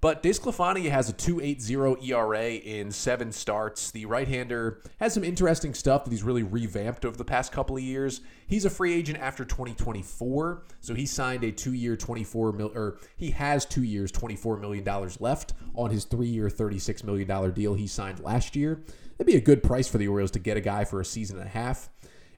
But 0.00 0.22
DeSclafani 0.22 0.88
has 0.90 1.08
a 1.08 1.12
2.80 1.12 2.08
ERA 2.08 2.50
in 2.50 2.92
seven 2.92 3.32
starts. 3.32 3.90
The 3.90 4.06
right-hander 4.06 4.80
has 5.00 5.12
some 5.12 5.24
interesting 5.24 5.74
stuff 5.74 6.04
that 6.04 6.12
he's 6.12 6.22
really 6.22 6.44
revamped 6.44 7.04
over 7.04 7.16
the 7.16 7.24
past 7.24 7.50
couple 7.50 7.76
of 7.76 7.82
years. 7.82 8.20
He's 8.46 8.64
a 8.64 8.70
free 8.70 8.94
agent 8.94 9.18
after 9.18 9.44
2024, 9.44 10.62
so 10.80 10.94
he 10.94 11.04
signed 11.04 11.42
a 11.42 11.50
two-year 11.50 11.96
24 11.96 12.52
mil, 12.52 12.70
or 12.76 12.98
he 13.16 13.32
has 13.32 13.66
two 13.66 13.82
years 13.82 14.12
24 14.12 14.58
million 14.58 14.84
dollars 14.84 15.20
left 15.20 15.54
on 15.74 15.90
his 15.90 16.04
three-year 16.04 16.48
36 16.48 17.02
million 17.02 17.26
dollar 17.26 17.50
deal 17.50 17.74
he 17.74 17.88
signed 17.88 18.20
last 18.20 18.54
year. 18.54 18.80
That'd 19.18 19.26
be 19.26 19.36
a 19.36 19.40
good 19.40 19.64
price 19.64 19.88
for 19.88 19.98
the 19.98 20.06
Orioles 20.06 20.30
to 20.32 20.38
get 20.38 20.56
a 20.56 20.60
guy 20.60 20.84
for 20.84 21.00
a 21.00 21.04
season 21.04 21.38
and 21.38 21.46
a 21.46 21.50
half. 21.50 21.90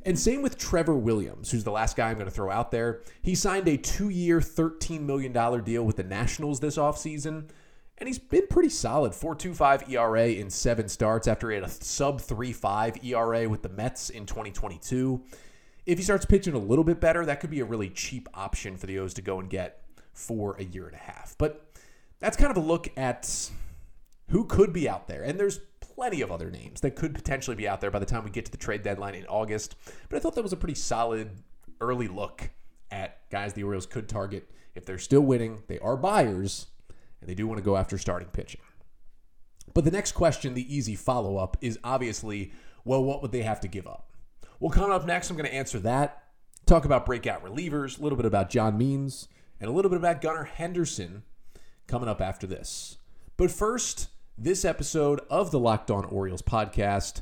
And 0.04 0.18
same 0.18 0.42
with 0.42 0.56
Trevor 0.56 0.96
Williams, 0.96 1.50
who's 1.50 1.64
the 1.64 1.70
last 1.70 1.96
guy 1.96 2.08
I'm 2.08 2.14
going 2.14 2.26
to 2.26 2.30
throw 2.30 2.50
out 2.50 2.70
there. 2.70 3.02
He 3.22 3.34
signed 3.34 3.68
a 3.68 3.76
two 3.76 4.08
year, 4.08 4.40
$13 4.40 5.00
million 5.00 5.32
deal 5.62 5.84
with 5.84 5.96
the 5.96 6.04
Nationals 6.04 6.60
this 6.60 6.76
offseason. 6.76 7.50
And 7.98 8.08
he's 8.08 8.18
been 8.18 8.46
pretty 8.48 8.70
solid 8.70 9.12
4.25 9.12 9.90
ERA 9.90 10.28
in 10.28 10.48
seven 10.48 10.88
starts 10.88 11.28
after 11.28 11.50
he 11.50 11.56
had 11.56 11.64
a 11.64 11.68
sub 11.68 12.20
3.5 12.20 13.04
ERA 13.04 13.46
with 13.46 13.62
the 13.62 13.68
Mets 13.68 14.08
in 14.08 14.24
2022. 14.24 15.22
If 15.84 15.98
he 15.98 16.04
starts 16.04 16.24
pitching 16.24 16.54
a 16.54 16.58
little 16.58 16.84
bit 16.84 16.98
better, 16.98 17.26
that 17.26 17.40
could 17.40 17.50
be 17.50 17.60
a 17.60 17.64
really 17.64 17.90
cheap 17.90 18.28
option 18.32 18.78
for 18.78 18.86
the 18.86 18.98
O's 18.98 19.12
to 19.14 19.22
go 19.22 19.38
and 19.38 19.50
get 19.50 19.82
for 20.14 20.56
a 20.58 20.64
year 20.64 20.86
and 20.86 20.94
a 20.94 20.98
half. 20.98 21.34
But 21.36 21.66
that's 22.20 22.38
kind 22.38 22.50
of 22.50 22.56
a 22.56 22.66
look 22.66 22.88
at 22.96 23.50
who 24.28 24.46
could 24.46 24.72
be 24.72 24.88
out 24.88 25.06
there. 25.06 25.22
And 25.22 25.38
there's 25.38 25.60
plenty 26.00 26.22
of 26.22 26.32
other 26.32 26.50
names 26.50 26.80
that 26.80 26.96
could 26.96 27.14
potentially 27.14 27.54
be 27.54 27.68
out 27.68 27.82
there 27.82 27.90
by 27.90 27.98
the 27.98 28.06
time 28.06 28.24
we 28.24 28.30
get 28.30 28.46
to 28.46 28.50
the 28.50 28.56
trade 28.56 28.82
deadline 28.82 29.14
in 29.14 29.26
August. 29.26 29.76
But 30.08 30.16
I 30.16 30.20
thought 30.20 30.34
that 30.34 30.42
was 30.42 30.54
a 30.54 30.56
pretty 30.56 30.74
solid 30.74 31.30
early 31.78 32.08
look 32.08 32.48
at 32.90 33.28
guys 33.28 33.52
the 33.52 33.64
Orioles 33.64 33.84
could 33.84 34.08
target. 34.08 34.50
If 34.74 34.86
they're 34.86 34.96
still 34.96 35.20
winning, 35.20 35.62
they 35.68 35.78
are 35.80 35.98
buyers, 35.98 36.68
and 37.20 37.28
they 37.28 37.34
do 37.34 37.46
want 37.46 37.58
to 37.58 37.62
go 37.62 37.76
after 37.76 37.98
starting 37.98 38.28
pitching. 38.28 38.62
But 39.74 39.84
the 39.84 39.90
next 39.90 40.12
question, 40.12 40.54
the 40.54 40.74
easy 40.74 40.94
follow 40.94 41.36
up, 41.36 41.58
is 41.60 41.78
obviously 41.84 42.52
well, 42.82 43.04
what 43.04 43.20
would 43.20 43.32
they 43.32 43.42
have 43.42 43.60
to 43.60 43.68
give 43.68 43.86
up? 43.86 44.10
Well, 44.58 44.70
coming 44.70 44.92
up 44.92 45.04
next, 45.04 45.28
I'm 45.28 45.36
going 45.36 45.50
to 45.50 45.54
answer 45.54 45.80
that, 45.80 46.22
talk 46.64 46.86
about 46.86 47.04
breakout 47.04 47.44
relievers, 47.44 47.98
a 47.98 48.02
little 48.02 48.16
bit 48.16 48.24
about 48.24 48.48
John 48.48 48.78
Means, 48.78 49.28
and 49.60 49.68
a 49.68 49.72
little 49.72 49.90
bit 49.90 49.98
about 49.98 50.22
Gunnar 50.22 50.44
Henderson 50.44 51.24
coming 51.86 52.08
up 52.08 52.22
after 52.22 52.46
this. 52.46 52.96
But 53.36 53.50
first, 53.50 54.08
this 54.42 54.64
episode 54.64 55.20
of 55.28 55.50
the 55.50 55.58
Locked 55.58 55.90
On 55.90 56.02
Orioles 56.06 56.40
podcast 56.40 57.20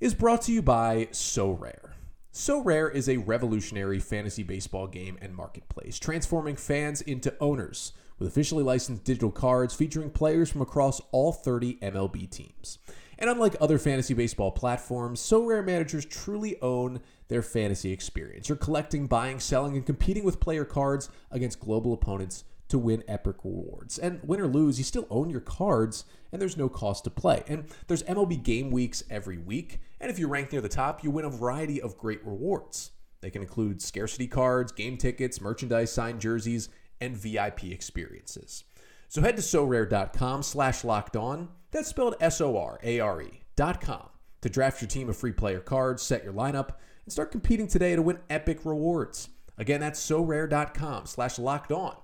is 0.00 0.12
brought 0.12 0.42
to 0.42 0.52
you 0.52 0.60
by 0.60 1.06
Sorare. 1.12 1.92
So 2.32 2.60
Rare 2.60 2.88
is 2.88 3.08
a 3.08 3.18
revolutionary 3.18 4.00
fantasy 4.00 4.42
baseball 4.42 4.88
game 4.88 5.16
and 5.22 5.36
marketplace, 5.36 6.00
transforming 6.00 6.56
fans 6.56 7.00
into 7.00 7.32
owners 7.40 7.92
with 8.18 8.26
officially 8.26 8.64
licensed 8.64 9.04
digital 9.04 9.30
cards 9.30 9.72
featuring 9.72 10.10
players 10.10 10.50
from 10.50 10.60
across 10.60 11.00
all 11.12 11.30
30 11.32 11.76
MLB 11.76 12.28
teams. 12.28 12.80
And 13.20 13.30
unlike 13.30 13.54
other 13.60 13.78
fantasy 13.78 14.14
baseball 14.14 14.50
platforms, 14.50 15.20
Sorare 15.20 15.64
managers 15.64 16.04
truly 16.04 16.60
own 16.60 17.00
their 17.28 17.42
fantasy 17.42 17.92
experience. 17.92 18.48
You're 18.48 18.58
collecting, 18.58 19.06
buying, 19.06 19.38
selling, 19.38 19.76
and 19.76 19.86
competing 19.86 20.24
with 20.24 20.40
player 20.40 20.64
cards 20.64 21.08
against 21.30 21.60
global 21.60 21.92
opponents 21.92 22.42
to 22.68 22.78
win 22.78 23.02
epic 23.08 23.36
rewards. 23.44 23.98
And 23.98 24.20
win 24.22 24.40
or 24.40 24.46
lose, 24.46 24.78
you 24.78 24.84
still 24.84 25.06
own 25.10 25.30
your 25.30 25.40
cards 25.40 26.04
and 26.32 26.40
there's 26.40 26.56
no 26.56 26.68
cost 26.68 27.04
to 27.04 27.10
play. 27.10 27.42
And 27.48 27.64
there's 27.86 28.02
MLB 28.04 28.42
game 28.42 28.70
weeks 28.70 29.02
every 29.10 29.38
week. 29.38 29.80
And 30.00 30.10
if 30.10 30.18
you 30.18 30.28
rank 30.28 30.52
near 30.52 30.60
the 30.60 30.68
top, 30.68 31.02
you 31.02 31.10
win 31.10 31.24
a 31.24 31.30
variety 31.30 31.80
of 31.80 31.98
great 31.98 32.24
rewards. 32.24 32.92
They 33.20 33.30
can 33.30 33.42
include 33.42 33.82
scarcity 33.82 34.28
cards, 34.28 34.70
game 34.72 34.96
tickets, 34.96 35.40
merchandise, 35.40 35.90
signed 35.90 36.20
jerseys, 36.20 36.68
and 37.00 37.16
VIP 37.16 37.64
experiences. 37.64 38.64
So 39.08 39.22
head 39.22 39.36
to 39.36 39.42
sorare.com 39.42 40.42
slash 40.42 40.84
locked 40.84 41.16
on. 41.16 41.48
That's 41.70 41.88
spelled 41.88 42.16
S-O-R-A-R-E 42.20 43.40
dot 43.56 43.80
com 43.80 44.08
to 44.40 44.48
draft 44.48 44.80
your 44.80 44.88
team 44.88 45.08
of 45.08 45.16
free 45.16 45.32
player 45.32 45.60
cards, 45.60 46.02
set 46.02 46.22
your 46.22 46.32
lineup, 46.32 46.74
and 47.04 47.12
start 47.12 47.32
competing 47.32 47.66
today 47.66 47.96
to 47.96 48.02
win 48.02 48.18
epic 48.30 48.64
rewards. 48.64 49.30
Again, 49.56 49.80
that's 49.80 50.00
sorare.com 50.00 51.06
slash 51.06 51.38
locked 51.38 51.72
on 51.72 51.96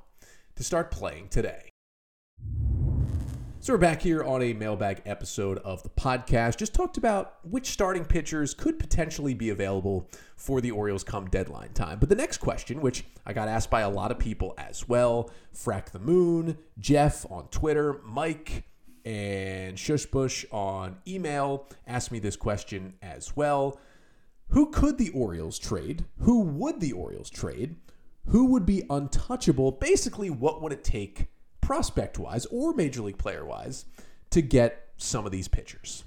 to 0.57 0.65
start 0.65 0.91
playing 0.91 1.29
today. 1.29 1.71
So 3.61 3.73
we're 3.73 3.79
back 3.79 4.03
here 4.03 4.23
on 4.23 4.43
a 4.43 4.53
mailbag 4.53 5.01
episode 5.07 5.57
of 5.59 5.83
the 5.83 5.89
podcast. 5.89 6.59
Just 6.59 6.75
talked 6.75 6.99
about 6.99 7.37
which 7.45 7.71
starting 7.71 8.05
pitchers 8.05 8.53
could 8.53 8.79
potentially 8.79 9.33
be 9.33 9.49
available 9.49 10.11
for 10.37 10.61
the 10.61 10.71
Orioles 10.71 11.03
come 11.03 11.31
deadline 11.31 11.73
time. 11.73 11.99
But 11.99 12.11
the 12.11 12.15
next 12.15 12.39
question, 12.39 12.83
which 12.83 13.05
I 13.25 13.33
got 13.33 13.49
asked 13.49 13.71
by 13.71 13.81
a 13.81 13.89
lot 13.89 14.11
of 14.11 14.19
people 14.19 14.53
as 14.59 14.87
well, 14.87 15.31
Frack 15.57 15.93
the 15.93 15.99
Moon, 15.99 16.59
Jeff 16.79 17.25
on 17.31 17.49
Twitter, 17.49 18.01
Mike, 18.05 18.65
and 19.07 19.79
Shushbush 19.79 20.45
on 20.53 20.99
email 21.09 21.67
asked 21.87 22.13
me 22.13 22.19
this 22.19 22.37
question 22.37 22.93
as 23.01 23.35
well. 23.35 23.81
Who 24.49 24.71
could 24.73 24.99
the 24.99 25.09
Orioles 25.11 25.59
trade? 25.59 26.05
Who 26.19 26.41
would 26.41 26.81
the 26.81 26.93
Orioles 26.93 27.31
trade? 27.31 27.77
Who 28.29 28.47
would 28.47 28.67
be 28.67 28.83
untouchable? 28.89 29.73
Basically, 29.73 30.31
what 30.31 30.63
would 30.63 30.73
it 30.73 30.85
take 30.85 31.29
prospect 31.65 32.19
wise 32.19 32.45
or 32.47 32.75
major 32.75 33.01
league 33.01 33.17
player 33.17 33.45
wise 33.45 33.87
to 34.31 34.43
get 34.43 34.89
some 34.97 35.25
of 35.25 35.33
these 35.33 35.49
pitchers. 35.49 36.05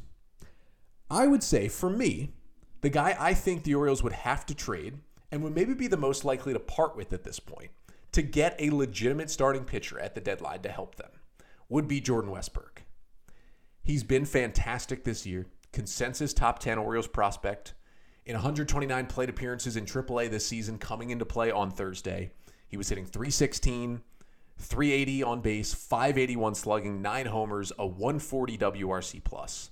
I 1.10 1.26
would 1.26 1.42
say 1.42 1.68
for 1.68 1.90
me, 1.90 2.34
the 2.82 2.90
guy 2.90 3.16
I 3.20 3.34
think 3.34 3.64
the 3.64 3.74
Orioles 3.74 4.04
would 4.04 4.14
have 4.14 4.46
to 4.46 4.56
trade 4.56 5.00
and 5.32 5.44
would 5.44 5.56
maybe 5.56 5.74
be 5.74 5.88
the 5.88 5.98
most 5.98 6.24
likely 6.24 6.54
to 6.54 6.60
part 6.60 6.96
with 6.96 7.12
at 7.12 7.24
this 7.24 7.40
point 7.40 7.72
to 8.12 8.22
get 8.22 8.56
a 8.60 8.70
legitimate 8.70 9.30
starting 9.30 9.64
pitcher 9.64 10.00
at 10.00 10.14
the 10.14 10.22
deadline 10.22 10.62
to 10.62 10.70
help 10.70 10.96
them 10.96 11.10
would 11.70 11.88
be 11.88 12.00
Jordan 12.00 12.32
Westburg. 12.32 12.84
He's 13.84 14.04
been 14.04 14.26
fantastic 14.26 15.04
this 15.04 15.26
year, 15.26 15.48
consensus 15.72 16.34
top 16.34 16.60
10 16.60 16.78
Orioles 16.78 17.08
prospect. 17.08 17.74
In 18.27 18.34
129 18.34 19.05
plate 19.05 19.29
appearances 19.29 19.77
in 19.77 19.86
AAA 19.86 20.29
this 20.29 20.46
season 20.46 20.77
coming 20.77 21.12
into 21.12 21.24
play 21.24 21.50
on 21.50 21.72
Thursday, 21.72 22.31
he 22.67 22.75
was 22.75 22.89
hitting 22.89 23.05
316, 23.05 24.01
380 24.57 25.24
on 25.24 25.39
base, 25.39 25.74
581 25.74 26.55
slugging, 26.55 27.01
nine 27.01 27.27
homers, 27.27 27.72
a 27.79 27.88
140 27.88 28.57
WRC 28.57 29.24
plus. 29.24 29.72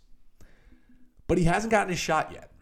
But 1.27 1.37
he 1.37 1.43
hasn't 1.43 1.71
gotten 1.71 1.89
his 1.89 1.99
shot 1.99 2.31
yet. 2.31 2.53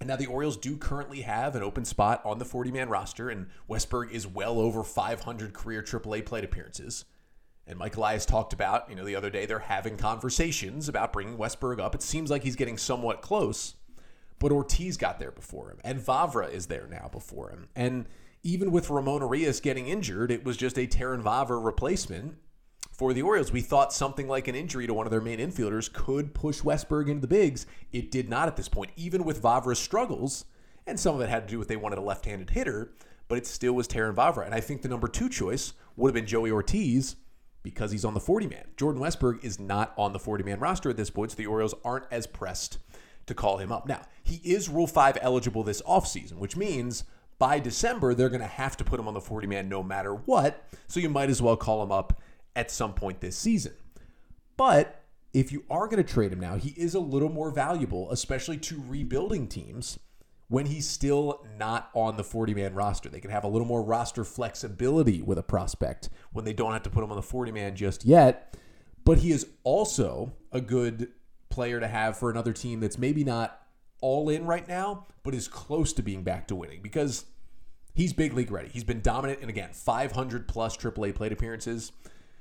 And 0.00 0.08
now 0.08 0.16
the 0.16 0.26
Orioles 0.26 0.56
do 0.56 0.76
currently 0.76 1.20
have 1.20 1.54
an 1.54 1.62
open 1.62 1.84
spot 1.84 2.20
on 2.24 2.40
the 2.40 2.44
40 2.44 2.72
man 2.72 2.88
roster, 2.88 3.30
and 3.30 3.46
Westburg 3.70 4.10
is 4.10 4.26
well 4.26 4.58
over 4.58 4.82
500 4.82 5.54
career 5.54 5.84
AAA 5.84 6.26
plate 6.26 6.42
appearances. 6.42 7.04
And 7.64 7.78
Mike 7.78 7.96
Elias 7.96 8.26
talked 8.26 8.52
about, 8.52 8.90
you 8.90 8.96
know, 8.96 9.04
the 9.04 9.14
other 9.14 9.30
day 9.30 9.46
they're 9.46 9.60
having 9.60 9.96
conversations 9.96 10.88
about 10.88 11.12
bringing 11.12 11.38
Westburg 11.38 11.78
up. 11.78 11.94
It 11.94 12.02
seems 12.02 12.28
like 12.28 12.42
he's 12.42 12.56
getting 12.56 12.76
somewhat 12.76 13.22
close, 13.22 13.76
but 14.44 14.52
Ortiz 14.52 14.98
got 14.98 15.18
there 15.18 15.30
before 15.30 15.70
him, 15.70 15.78
and 15.82 15.98
Vavra 15.98 16.52
is 16.52 16.66
there 16.66 16.86
now 16.86 17.08
before 17.10 17.48
him. 17.48 17.66
And 17.74 18.04
even 18.42 18.72
with 18.72 18.90
Ramon 18.90 19.22
Urias 19.22 19.58
getting 19.58 19.88
injured, 19.88 20.30
it 20.30 20.44
was 20.44 20.58
just 20.58 20.76
a 20.76 20.86
Terrin 20.86 21.22
Vavra 21.22 21.64
replacement 21.64 22.34
for 22.92 23.14
the 23.14 23.22
Orioles. 23.22 23.52
We 23.52 23.62
thought 23.62 23.90
something 23.90 24.28
like 24.28 24.46
an 24.46 24.54
injury 24.54 24.86
to 24.86 24.92
one 24.92 25.06
of 25.06 25.10
their 25.10 25.22
main 25.22 25.38
infielders 25.38 25.90
could 25.90 26.34
push 26.34 26.60
Westburg 26.60 27.08
into 27.08 27.22
the 27.22 27.26
bigs. 27.26 27.64
It 27.90 28.10
did 28.10 28.28
not 28.28 28.46
at 28.46 28.56
this 28.56 28.68
point, 28.68 28.90
even 28.96 29.24
with 29.24 29.42
Vavra's 29.42 29.78
struggles. 29.78 30.44
And 30.86 31.00
some 31.00 31.14
of 31.14 31.22
it 31.22 31.30
had 31.30 31.48
to 31.48 31.50
do 31.50 31.58
with 31.58 31.68
they 31.68 31.76
wanted 31.76 31.96
a 31.96 32.02
left 32.02 32.26
handed 32.26 32.50
hitter, 32.50 32.92
but 33.28 33.38
it 33.38 33.46
still 33.46 33.72
was 33.72 33.88
Terrin 33.88 34.14
Vavra. 34.14 34.44
And 34.44 34.54
I 34.54 34.60
think 34.60 34.82
the 34.82 34.90
number 34.90 35.08
two 35.08 35.30
choice 35.30 35.72
would 35.96 36.08
have 36.08 36.14
been 36.14 36.26
Joey 36.26 36.50
Ortiz 36.50 37.16
because 37.62 37.92
he's 37.92 38.04
on 38.04 38.12
the 38.12 38.20
40 38.20 38.48
man. 38.48 38.66
Jordan 38.76 39.00
Westburg 39.00 39.42
is 39.42 39.58
not 39.58 39.94
on 39.96 40.12
the 40.12 40.18
40 40.18 40.44
man 40.44 40.60
roster 40.60 40.90
at 40.90 40.98
this 40.98 41.08
point, 41.08 41.30
so 41.30 41.36
the 41.38 41.46
Orioles 41.46 41.74
aren't 41.82 42.04
as 42.10 42.26
pressed 42.26 42.76
to 43.26 43.34
call 43.34 43.58
him 43.58 43.72
up. 43.72 43.86
Now, 43.86 44.02
he 44.22 44.36
is 44.36 44.68
Rule 44.68 44.86
5 44.86 45.18
eligible 45.20 45.62
this 45.62 45.82
offseason, 45.82 46.34
which 46.34 46.56
means 46.56 47.04
by 47.38 47.58
December, 47.58 48.14
they're 48.14 48.28
going 48.28 48.40
to 48.40 48.46
have 48.46 48.76
to 48.76 48.84
put 48.84 49.00
him 49.00 49.08
on 49.08 49.14
the 49.14 49.20
40 49.20 49.46
man 49.46 49.68
no 49.68 49.82
matter 49.82 50.14
what. 50.14 50.64
So 50.86 51.00
you 51.00 51.08
might 51.08 51.30
as 51.30 51.42
well 51.42 51.56
call 51.56 51.82
him 51.82 51.92
up 51.92 52.20
at 52.54 52.70
some 52.70 52.94
point 52.94 53.20
this 53.20 53.36
season. 53.36 53.72
But 54.56 55.02
if 55.32 55.50
you 55.50 55.64
are 55.68 55.88
going 55.88 56.02
to 56.02 56.12
trade 56.12 56.32
him 56.32 56.40
now, 56.40 56.56
he 56.56 56.70
is 56.70 56.94
a 56.94 57.00
little 57.00 57.28
more 57.28 57.50
valuable, 57.50 58.10
especially 58.12 58.56
to 58.58 58.82
rebuilding 58.86 59.48
teams 59.48 59.98
when 60.48 60.66
he's 60.66 60.88
still 60.88 61.44
not 61.58 61.90
on 61.94 62.16
the 62.16 62.24
40 62.24 62.54
man 62.54 62.74
roster. 62.74 63.08
They 63.08 63.20
can 63.20 63.30
have 63.30 63.44
a 63.44 63.48
little 63.48 63.66
more 63.66 63.82
roster 63.82 64.24
flexibility 64.24 65.20
with 65.20 65.38
a 65.38 65.42
prospect 65.42 66.10
when 66.32 66.44
they 66.44 66.52
don't 66.52 66.72
have 66.72 66.84
to 66.84 66.90
put 66.90 67.02
him 67.02 67.10
on 67.10 67.16
the 67.16 67.22
40 67.22 67.50
man 67.50 67.74
just 67.74 68.04
yet. 68.04 68.56
But 69.04 69.18
he 69.18 69.32
is 69.32 69.46
also 69.64 70.32
a 70.52 70.60
good 70.60 71.10
player 71.54 71.80
to 71.80 71.88
have 71.88 72.18
for 72.18 72.30
another 72.30 72.52
team 72.52 72.80
that's 72.80 72.98
maybe 72.98 73.24
not 73.24 73.62
all 74.00 74.28
in 74.28 74.44
right 74.44 74.66
now, 74.68 75.06
but 75.22 75.34
is 75.34 75.48
close 75.48 75.92
to 75.94 76.02
being 76.02 76.22
back 76.22 76.48
to 76.48 76.54
winning 76.54 76.82
because 76.82 77.24
he's 77.94 78.12
big 78.12 78.34
league 78.34 78.50
ready. 78.50 78.68
He's 78.68 78.84
been 78.84 79.00
dominant 79.00 79.40
and 79.40 79.48
again, 79.48 79.70
500 79.72 80.48
plus 80.48 80.76
AAA 80.76 81.14
plate 81.14 81.32
appearances. 81.32 81.92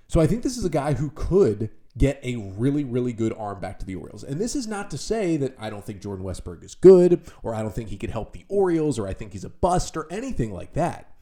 So 0.08 0.20
I 0.20 0.28
think 0.28 0.44
this 0.44 0.58
is 0.58 0.66
a 0.66 0.70
guy 0.70 0.94
who 0.94 1.12
could 1.12 1.70
get 1.98 2.20
a 2.24 2.36
really, 2.36 2.84
really 2.84 3.14
good 3.14 3.34
arm 3.38 3.60
back 3.60 3.80
to 3.80 3.86
the 3.86 3.96
Orioles. 3.96 4.24
And 4.24 4.42
this 4.42 4.56
is 4.56 4.68
not 4.68 4.90
to 4.92 4.98
say 4.98 5.38
that 5.38 5.56
I 5.60 5.70
don't 5.70 5.86
think 5.86 6.02
Jordan 6.02 6.26
Westburg 6.26 6.64
is 6.64 6.76
good, 6.76 7.22
or 7.44 7.54
I 7.54 7.62
don't 7.62 7.74
think 7.74 7.90
he 7.90 7.98
could 7.98 8.10
help 8.10 8.34
the 8.34 8.46
Orioles, 8.50 8.98
or 8.98 9.08
I 9.08 9.14
think 9.14 9.34
he's 9.34 9.44
a 9.44 9.50
bust, 9.50 9.96
or 9.96 10.08
anything 10.12 10.52
like 10.52 10.74
that. 10.74 11.14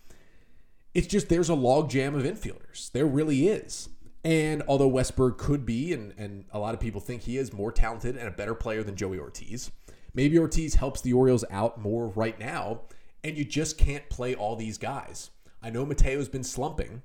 It's 0.93 1.07
just 1.07 1.29
there's 1.29 1.49
a 1.49 1.53
logjam 1.53 2.15
of 2.15 2.23
infielders. 2.23 2.91
There 2.91 3.05
really 3.05 3.47
is. 3.47 3.89
And 4.23 4.61
although 4.67 4.89
Westburg 4.89 5.37
could 5.37 5.65
be, 5.65 5.93
and, 5.93 6.13
and 6.17 6.45
a 6.51 6.59
lot 6.59 6.73
of 6.73 6.79
people 6.79 7.01
think 7.01 7.23
he 7.23 7.37
is 7.37 7.51
more 7.51 7.71
talented 7.71 8.15
and 8.15 8.27
a 8.27 8.31
better 8.31 8.53
player 8.53 8.83
than 8.83 8.95
Joey 8.95 9.17
Ortiz, 9.17 9.71
Maybe 10.13 10.37
Ortiz 10.37 10.75
helps 10.75 11.01
the 11.01 11.13
Orioles 11.13 11.45
out 11.49 11.79
more 11.79 12.07
right 12.07 12.37
now, 12.37 12.81
and 13.23 13.37
you 13.37 13.45
just 13.45 13.77
can't 13.77 14.09
play 14.09 14.35
all 14.35 14.55
these 14.55 14.77
guys. 14.77 15.31
I 15.63 15.69
know 15.69 15.85
Mateo's 15.85 16.27
been 16.27 16.43
slumping, 16.43 17.01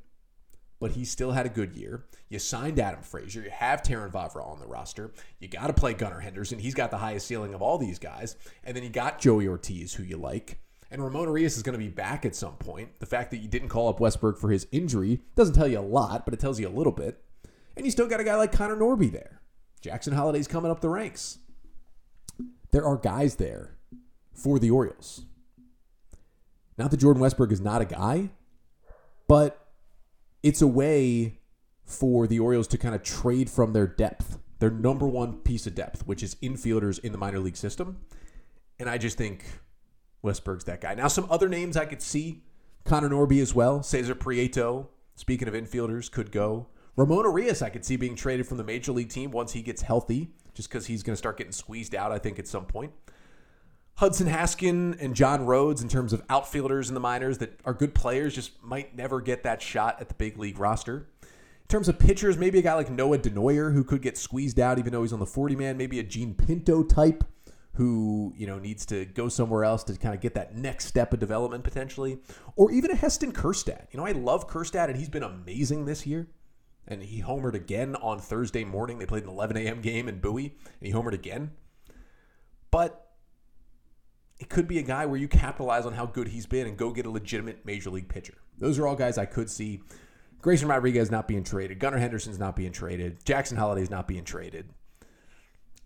but 0.80 0.92
he 0.92 1.04
still 1.04 1.32
had 1.32 1.46
a 1.46 1.50
good 1.50 1.76
year. 1.76 2.04
You 2.28 2.38
signed 2.38 2.80
Adam 2.80 3.02
Frazier. 3.02 3.42
You 3.42 3.50
have 3.50 3.82
Terrin 3.82 4.10
Vavra 4.10 4.44
on 4.44 4.58
the 4.58 4.66
roster. 4.66 5.12
You 5.38 5.46
got 5.46 5.68
to 5.68 5.72
play 5.72 5.94
Gunnar 5.94 6.20
Henderson. 6.20 6.58
He's 6.58 6.74
got 6.74 6.90
the 6.90 6.98
highest 6.98 7.26
ceiling 7.26 7.54
of 7.54 7.62
all 7.62 7.78
these 7.78 7.98
guys. 7.98 8.36
And 8.64 8.76
then 8.76 8.82
you 8.82 8.90
got 8.90 9.20
Joey 9.20 9.46
Ortiz, 9.46 9.94
who 9.94 10.02
you 10.02 10.16
like. 10.16 10.58
And 10.90 11.02
Ramon 11.02 11.28
Urias 11.28 11.56
is 11.56 11.62
going 11.62 11.78
to 11.78 11.84
be 11.84 11.88
back 11.88 12.24
at 12.24 12.36
some 12.36 12.54
point. 12.54 13.00
The 13.00 13.06
fact 13.06 13.30
that 13.32 13.38
you 13.38 13.48
didn't 13.48 13.68
call 13.68 13.88
up 13.88 13.98
Westburg 13.98 14.38
for 14.38 14.50
his 14.50 14.66
injury 14.70 15.20
doesn't 15.34 15.54
tell 15.54 15.66
you 15.66 15.78
a 15.78 15.80
lot, 15.80 16.24
but 16.24 16.32
it 16.32 16.40
tells 16.40 16.60
you 16.60 16.68
a 16.68 16.70
little 16.70 16.92
bit. 16.92 17.22
And 17.76 17.84
you 17.84 17.90
still 17.90 18.06
got 18.06 18.20
a 18.20 18.24
guy 18.24 18.36
like 18.36 18.52
Connor 18.52 18.76
Norby 18.76 19.10
there. 19.10 19.40
Jackson 19.80 20.14
Holliday's 20.14 20.48
coming 20.48 20.70
up 20.70 20.80
the 20.80 20.88
ranks 20.88 21.38
there 22.70 22.84
are 22.84 22.96
guys 22.96 23.36
there 23.36 23.76
for 24.34 24.58
the 24.58 24.70
Orioles. 24.70 25.22
Not 26.76 26.90
that 26.90 26.98
Jordan 26.98 27.22
Westburg 27.22 27.52
is 27.52 27.60
not 27.60 27.80
a 27.80 27.86
guy, 27.86 28.30
but 29.28 29.66
it's 30.42 30.60
a 30.60 30.66
way 30.66 31.38
for 31.84 32.26
the 32.26 32.38
Orioles 32.38 32.68
to 32.68 32.78
kind 32.78 32.94
of 32.94 33.02
trade 33.02 33.48
from 33.48 33.72
their 33.72 33.86
depth, 33.86 34.38
their 34.58 34.70
number 34.70 35.06
one 35.06 35.38
piece 35.38 35.66
of 35.66 35.74
depth, 35.74 36.06
which 36.06 36.22
is 36.22 36.34
infielders 36.36 36.98
in 36.98 37.12
the 37.12 37.18
minor 37.18 37.38
league 37.38 37.56
system. 37.56 37.98
And 38.78 38.90
I 38.90 38.98
just 38.98 39.16
think 39.16 39.44
Westburg's 40.26 40.64
that 40.64 40.80
guy. 40.80 40.94
Now, 40.94 41.08
some 41.08 41.26
other 41.30 41.48
names 41.48 41.76
I 41.76 41.86
could 41.86 42.02
see 42.02 42.42
Connor 42.84 43.08
Norby 43.08 43.40
as 43.40 43.54
well. 43.54 43.82
Cesar 43.82 44.14
Prieto, 44.14 44.88
speaking 45.14 45.48
of 45.48 45.54
infielders, 45.54 46.10
could 46.10 46.30
go. 46.30 46.66
Ramon 46.96 47.24
Urias, 47.24 47.62
I 47.62 47.68
could 47.68 47.84
see 47.84 47.96
being 47.96 48.16
traded 48.16 48.46
from 48.46 48.56
the 48.56 48.64
major 48.64 48.92
league 48.92 49.10
team 49.10 49.30
once 49.30 49.52
he 49.52 49.62
gets 49.62 49.82
healthy, 49.82 50.30
just 50.54 50.68
because 50.68 50.86
he's 50.86 51.02
going 51.02 51.12
to 51.12 51.18
start 51.18 51.36
getting 51.36 51.52
squeezed 51.52 51.94
out, 51.94 52.12
I 52.12 52.18
think, 52.18 52.38
at 52.38 52.48
some 52.48 52.64
point. 52.64 52.92
Hudson 53.96 54.28
Haskin 54.28 55.00
and 55.00 55.14
John 55.14 55.46
Rhodes, 55.46 55.82
in 55.82 55.88
terms 55.88 56.12
of 56.12 56.22
outfielders 56.28 56.88
in 56.88 56.94
the 56.94 57.00
minors 57.00 57.38
that 57.38 57.58
are 57.64 57.72
good 57.72 57.94
players, 57.94 58.34
just 58.34 58.62
might 58.62 58.94
never 58.94 59.20
get 59.22 59.42
that 59.44 59.62
shot 59.62 60.00
at 60.00 60.08
the 60.08 60.14
big 60.14 60.38
league 60.38 60.58
roster. 60.58 61.08
In 61.22 61.68
terms 61.68 61.88
of 61.88 61.98
pitchers, 61.98 62.36
maybe 62.36 62.58
a 62.58 62.62
guy 62.62 62.74
like 62.74 62.90
Noah 62.90 63.18
Denoyer 63.18 63.72
who 63.72 63.82
could 63.82 64.02
get 64.02 64.18
squeezed 64.18 64.60
out 64.60 64.78
even 64.78 64.92
though 64.92 65.02
he's 65.02 65.14
on 65.14 65.18
the 65.18 65.26
40 65.26 65.56
man, 65.56 65.76
maybe 65.76 65.98
a 65.98 66.02
Jean 66.02 66.34
Pinto 66.34 66.82
type 66.82 67.24
who, 67.76 68.32
you 68.36 68.46
know, 68.46 68.58
needs 68.58 68.86
to 68.86 69.04
go 69.04 69.28
somewhere 69.28 69.62
else 69.62 69.84
to 69.84 69.96
kind 69.96 70.14
of 70.14 70.20
get 70.20 70.34
that 70.34 70.56
next 70.56 70.86
step 70.86 71.12
of 71.12 71.20
development 71.20 71.62
potentially, 71.62 72.18
or 72.56 72.70
even 72.70 72.90
a 72.90 72.94
Heston 72.94 73.32
Kjerstad. 73.32 73.86
You 73.90 73.98
know, 73.98 74.06
I 74.06 74.12
love 74.12 74.48
Kjerstad 74.48 74.88
and 74.88 74.96
he's 74.96 75.10
been 75.10 75.22
amazing 75.22 75.84
this 75.84 76.06
year. 76.06 76.26
And 76.88 77.02
he 77.02 77.20
homered 77.20 77.54
again 77.54 77.96
on 77.96 78.20
Thursday 78.20 78.64
morning. 78.64 78.98
They 78.98 79.06
played 79.06 79.24
an 79.24 79.28
11 79.28 79.56
a.m. 79.56 79.80
game 79.80 80.08
in 80.08 80.20
Bowie, 80.20 80.54
and 80.80 80.86
he 80.86 80.92
homered 80.92 81.14
again. 81.14 81.50
But 82.70 83.10
it 84.38 84.48
could 84.48 84.68
be 84.68 84.78
a 84.78 84.82
guy 84.82 85.04
where 85.04 85.18
you 85.18 85.26
capitalize 85.26 85.84
on 85.84 85.94
how 85.94 86.06
good 86.06 86.28
he's 86.28 86.46
been 86.46 86.66
and 86.66 86.76
go 86.76 86.92
get 86.92 87.04
a 87.04 87.10
legitimate 87.10 87.66
major 87.66 87.90
league 87.90 88.08
pitcher. 88.08 88.34
Those 88.58 88.78
are 88.78 88.86
all 88.86 88.94
guys 88.94 89.18
I 89.18 89.26
could 89.26 89.50
see. 89.50 89.82
Grayson 90.40 90.68
Rodriguez 90.68 91.10
not 91.10 91.26
being 91.26 91.42
traded. 91.42 91.80
Gunnar 91.80 91.98
Henderson's 91.98 92.38
not 92.38 92.54
being 92.54 92.72
traded. 92.72 93.24
Jackson 93.24 93.56
Holliday's 93.56 93.90
not 93.90 94.06
being 94.06 94.24
traded. 94.24 94.70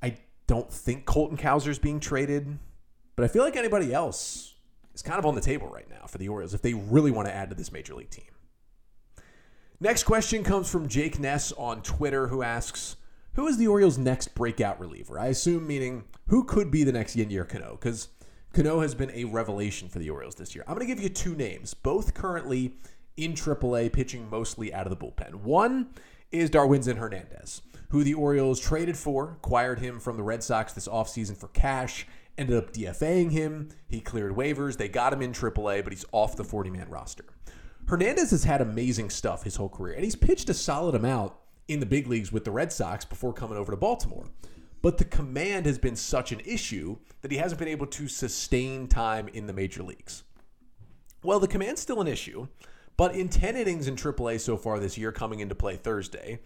I 0.02 0.18
don't 0.50 0.72
think 0.72 1.06
Colton 1.06 1.36
Cowser's 1.36 1.78
being 1.78 2.00
traded, 2.00 2.58
but 3.14 3.24
I 3.24 3.28
feel 3.28 3.44
like 3.44 3.54
anybody 3.54 3.94
else 3.94 4.56
is 4.92 5.00
kind 5.00 5.16
of 5.16 5.24
on 5.24 5.36
the 5.36 5.40
table 5.40 5.68
right 5.68 5.88
now 5.88 6.06
for 6.08 6.18
the 6.18 6.28
Orioles 6.28 6.54
if 6.54 6.60
they 6.60 6.74
really 6.74 7.12
want 7.12 7.28
to 7.28 7.32
add 7.32 7.50
to 7.50 7.54
this 7.54 7.70
major 7.70 7.94
league 7.94 8.10
team. 8.10 8.24
Next 9.78 10.02
question 10.02 10.42
comes 10.42 10.68
from 10.68 10.88
Jake 10.88 11.20
Ness 11.20 11.52
on 11.52 11.82
Twitter, 11.82 12.26
who 12.26 12.42
asks, 12.42 12.96
"Who 13.34 13.46
is 13.46 13.58
the 13.58 13.68
Orioles' 13.68 13.96
next 13.96 14.34
breakout 14.34 14.80
reliever?" 14.80 15.20
I 15.20 15.26
assume 15.28 15.68
meaning 15.68 16.02
who 16.26 16.42
could 16.42 16.72
be 16.72 16.82
the 16.82 16.90
next 16.90 17.14
Yennier 17.14 17.48
Cano, 17.48 17.78
because 17.78 18.08
Cano 18.52 18.80
has 18.80 18.92
been 18.92 19.12
a 19.12 19.26
revelation 19.26 19.88
for 19.88 20.00
the 20.00 20.10
Orioles 20.10 20.34
this 20.34 20.56
year. 20.56 20.64
I'm 20.66 20.74
going 20.74 20.84
to 20.84 20.92
give 20.92 21.00
you 21.00 21.10
two 21.10 21.36
names, 21.36 21.74
both 21.74 22.12
currently 22.12 22.74
in 23.16 23.34
AAA, 23.34 23.92
pitching 23.92 24.28
mostly 24.28 24.74
out 24.74 24.84
of 24.84 24.90
the 24.90 24.96
bullpen. 24.96 25.36
One 25.36 25.90
is 26.32 26.50
Darwinzon 26.50 26.96
Hernandez, 26.96 27.62
who 27.90 28.02
the 28.02 28.14
Orioles 28.14 28.60
traded 28.60 28.96
for, 28.96 29.32
acquired 29.32 29.80
him 29.80 30.00
from 30.00 30.16
the 30.16 30.22
Red 30.22 30.42
Sox 30.42 30.72
this 30.72 30.88
offseason 30.88 31.36
for 31.36 31.48
cash, 31.48 32.06
ended 32.38 32.56
up 32.56 32.72
DFAing 32.72 33.30
him. 33.30 33.68
He 33.88 34.00
cleared 34.00 34.34
waivers. 34.34 34.76
They 34.76 34.88
got 34.88 35.12
him 35.12 35.22
in 35.22 35.32
AAA, 35.32 35.84
but 35.84 35.92
he's 35.92 36.04
off 36.12 36.36
the 36.36 36.44
40 36.44 36.70
man 36.70 36.88
roster. 36.88 37.24
Hernandez 37.86 38.30
has 38.30 38.44
had 38.44 38.60
amazing 38.60 39.10
stuff 39.10 39.42
his 39.42 39.56
whole 39.56 39.68
career, 39.68 39.94
and 39.94 40.04
he's 40.04 40.16
pitched 40.16 40.48
a 40.48 40.54
solid 40.54 40.94
amount 40.94 41.32
in 41.68 41.80
the 41.80 41.86
big 41.86 42.06
leagues 42.06 42.32
with 42.32 42.44
the 42.44 42.50
Red 42.50 42.72
Sox 42.72 43.04
before 43.04 43.32
coming 43.32 43.58
over 43.58 43.72
to 43.72 43.76
Baltimore. 43.76 44.26
But 44.82 44.98
the 44.98 45.04
command 45.04 45.66
has 45.66 45.78
been 45.78 45.96
such 45.96 46.32
an 46.32 46.40
issue 46.44 46.96
that 47.20 47.30
he 47.30 47.36
hasn't 47.36 47.58
been 47.58 47.68
able 47.68 47.86
to 47.86 48.08
sustain 48.08 48.86
time 48.86 49.28
in 49.28 49.46
the 49.46 49.52
major 49.52 49.82
leagues. 49.82 50.22
Well, 51.22 51.40
the 51.40 51.48
command's 51.48 51.82
still 51.82 52.00
an 52.00 52.08
issue, 52.08 52.48
but 52.96 53.14
in 53.14 53.28
10 53.28 53.56
innings 53.56 53.88
in 53.88 53.96
AAA 53.96 54.40
so 54.40 54.56
far 54.56 54.78
this 54.78 54.96
year, 54.96 55.12
coming 55.12 55.40
into 55.40 55.54
play 55.54 55.76
Thursday, 55.76 56.40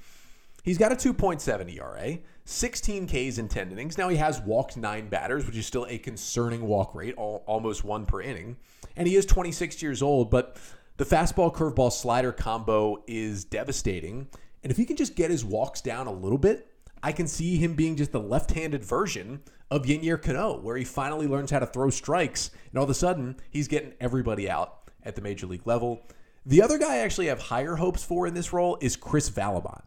he's 0.65 0.79
got 0.79 0.91
a 0.91 0.97
2.7 0.97 1.77
ERA, 1.77 2.19
16 2.45 3.07
Ks 3.07 3.39
in 3.39 3.47
10 3.49 3.71
innings. 3.71 3.97
Now 3.97 4.09
he 4.09 4.17
has 4.17 4.41
walked 4.41 4.77
nine 4.77 5.09
batters, 5.09 5.47
which 5.47 5.57
is 5.57 5.67
still 5.67 5.87
a 5.89 5.99
concerning 5.99 6.67
walk 6.67 6.95
rate, 6.97 7.15
almost 7.17 7.85
one 7.85 8.05
per 8.07 8.21
inning. 8.21 8.57
And 8.97 9.07
he 9.07 9.15
is 9.15 9.25
26 9.27 9.81
years 9.83 10.03
old, 10.03 10.31
but 10.31 10.57
the 10.97 11.05
fastball 11.05 11.55
curveball 11.55 11.93
slider 11.93 12.33
combo 12.33 13.05
is 13.07 13.45
devastating. 13.45 14.29
And 14.63 14.71
if 14.71 14.77
he 14.77 14.85
can 14.85 14.97
just 14.97 15.15
get 15.15 15.31
his 15.31 15.45
walks 15.45 15.81
down 15.81 16.07
a 16.07 16.13
little 16.13 16.39
bit, 16.39 16.71
I 17.03 17.13
can 17.13 17.27
see 17.27 17.57
him 17.57 17.75
being 17.75 17.97
just 17.97 18.13
the 18.13 18.21
left 18.21 18.53
handed 18.53 18.83
version 18.83 19.43
of 19.71 19.85
Yennier 19.85 20.21
Cano, 20.21 20.59
where 20.61 20.77
he 20.77 20.85
finally 20.85 21.27
learns 21.27 21.51
how 21.51 21.59
to 21.59 21.67
throw 21.67 21.91
strikes. 21.91 22.51
And 22.71 22.79
all 22.79 22.85
of 22.85 22.91
a 22.91 22.95
sudden, 22.95 23.37
he's 23.51 23.69
getting 23.69 23.93
everybody 24.01 24.49
out 24.49 24.91
at 25.03 25.15
the 25.15 25.21
major 25.21 25.47
league 25.47 25.67
level. 25.67 26.01
The 26.47 26.61
other 26.61 26.77
guy 26.77 26.97
I 26.97 26.99
actually 26.99 27.29
have 27.29 27.41
higher 27.41 27.77
hopes 27.77 28.05
for 28.05 28.27
in 28.27 28.35
this 28.35 28.53
role 28.53 28.77
is 28.83 28.97
Chris 28.97 29.31
Vallimont. 29.31 29.81